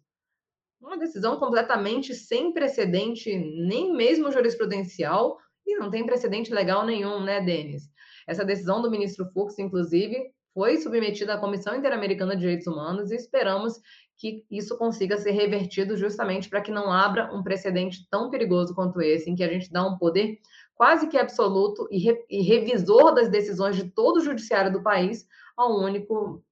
Uma 0.81 0.99
decisão 0.99 1.39
completamente 1.39 2.15
sem 2.15 2.53
precedente, 2.53 3.37
nem 3.37 3.93
mesmo 3.93 4.31
jurisprudencial, 4.31 5.39
e 5.67 5.77
não 5.77 5.91
tem 5.91 6.07
precedente 6.07 6.53
legal 6.53 6.87
nenhum, 6.87 7.23
né, 7.23 7.41
Denis? 7.41 7.91
Essa 8.27 8.45
decisão 8.45 8.81
do 8.81 8.91
ministro 8.91 9.27
Fux, 9.33 9.59
inclusive, 9.59 10.33
foi 10.55 10.79
submetida 10.79 11.35
à 11.35 11.39
Comissão 11.39 11.75
Interamericana 11.75 12.35
de 12.35 12.41
Direitos 12.41 12.67
Humanos 12.67 13.11
e 13.11 13.17
esperamos 13.17 13.81
que 14.17 14.45
isso 14.51 14.77
consiga 14.77 15.17
ser 15.17 15.31
revertido 15.31 15.97
justamente 15.97 16.49
para 16.49 16.61
que 16.61 16.71
não 16.71 16.93
abra 16.93 17.33
um 17.35 17.43
precedente 17.43 18.07
tão 18.11 18.29
perigoso 18.29 18.75
quanto 18.75 19.01
esse, 19.01 19.31
em 19.31 19.35
que 19.35 19.43
a 19.43 19.49
gente 19.49 19.73
dá 19.73 19.87
um 19.87 19.97
poder 19.97 20.39
quase 20.75 21.09
que 21.09 21.17
absoluto 21.17 21.89
e, 21.91 21.99
re, 21.99 22.25
e 22.29 22.43
revisor 22.43 23.15
das 23.15 23.31
decisões 23.31 23.77
de 23.77 23.91
todo 23.91 24.19
o 24.19 24.25
judiciário 24.25 24.73
do 24.73 24.83
país 24.83 25.27
ao 25.57 25.79
único, 25.79 26.45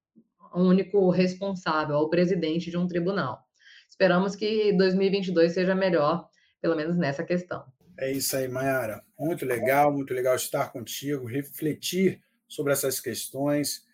único 0.54 1.11
responsável, 1.11 1.96
ao 1.96 2.11
presidente 2.11 2.70
de 2.70 2.76
um 2.76 2.87
tribunal. 2.87 3.46
Esperamos 3.88 4.37
que 4.37 4.72
2022 4.74 5.52
seja 5.52 5.74
melhor, 5.74 6.28
pelo 6.61 6.76
menos 6.76 6.96
nessa 6.96 7.24
questão. 7.24 7.64
É 7.98 8.12
isso 8.12 8.37
aí, 8.37 8.46
Mayara. 8.46 9.02
Muito 9.18 9.44
legal, 9.44 9.92
muito 9.92 10.14
legal 10.14 10.37
estar 10.37 10.70
contigo, 10.70 11.26
refletir 11.26 12.20
sobre 12.46 12.72
essas 12.72 13.00
questões. 13.00 13.84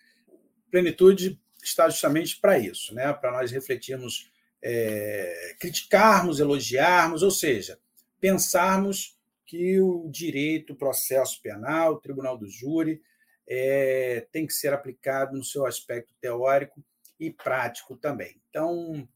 Plenitude 0.69 1.41
está 1.63 1.89
justamente 1.89 2.39
para 2.39 2.59
isso, 2.59 2.93
né? 2.93 3.11
para 3.13 3.31
nós 3.31 3.51
refletirmos, 3.51 4.31
é, 4.61 5.55
criticarmos, 5.59 6.39
elogiarmos, 6.39 7.23
ou 7.23 7.31
seja, 7.31 7.79
pensarmos 8.19 9.17
que 9.45 9.79
o 9.79 10.07
direito, 10.09 10.73
o 10.73 10.75
processo 10.75 11.41
penal, 11.41 11.93
o 11.93 11.99
tribunal 11.99 12.37
do 12.37 12.47
júri, 12.47 13.01
é, 13.47 14.27
tem 14.31 14.45
que 14.47 14.53
ser 14.53 14.73
aplicado 14.73 15.37
no 15.37 15.43
seu 15.43 15.65
aspecto 15.65 16.13
teórico 16.19 16.83
e 17.19 17.31
prático 17.31 17.95
também. 17.95 18.41
Então, 18.49 19.07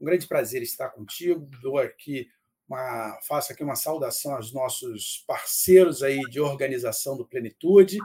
um 0.00 0.04
grande 0.04 0.26
prazer 0.26 0.62
estar 0.62 0.90
contigo. 0.90 1.48
Dou 1.60 1.78
aqui 1.78 2.28
uma, 2.68 3.18
faço 3.22 3.52
aqui 3.52 3.64
uma 3.64 3.74
saudação 3.74 4.34
aos 4.34 4.52
nossos 4.52 5.24
parceiros 5.26 6.02
aí 6.02 6.20
de 6.30 6.38
organização 6.38 7.16
do 7.16 7.26
Plenitude 7.26 7.98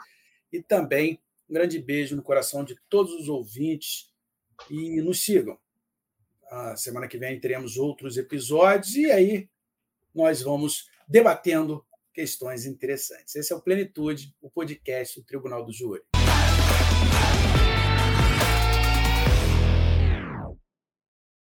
e 0.51 0.61
também 0.61 1.21
um 1.49 1.53
grande 1.53 1.79
beijo 1.79 2.15
no 2.15 2.23
coração 2.23 2.63
de 2.63 2.75
todos 2.89 3.13
os 3.13 3.27
ouvintes 3.27 4.11
e 4.69 5.01
nos 5.01 5.23
sigam. 5.23 5.57
A 6.49 6.75
semana 6.75 7.07
que 7.07 7.17
vem 7.17 7.39
teremos 7.39 7.77
outros 7.77 8.17
episódios 8.17 8.95
e 8.95 9.11
aí 9.11 9.49
nós 10.15 10.41
vamos 10.41 10.87
debatendo 11.07 11.85
questões 12.13 12.65
interessantes. 12.65 13.35
Esse 13.35 13.51
é 13.51 13.55
o 13.55 13.61
Plenitude, 13.61 14.35
o 14.41 14.49
podcast 14.49 15.19
do 15.19 15.25
Tribunal 15.25 15.65
do 15.65 15.73
Júri. 15.73 16.12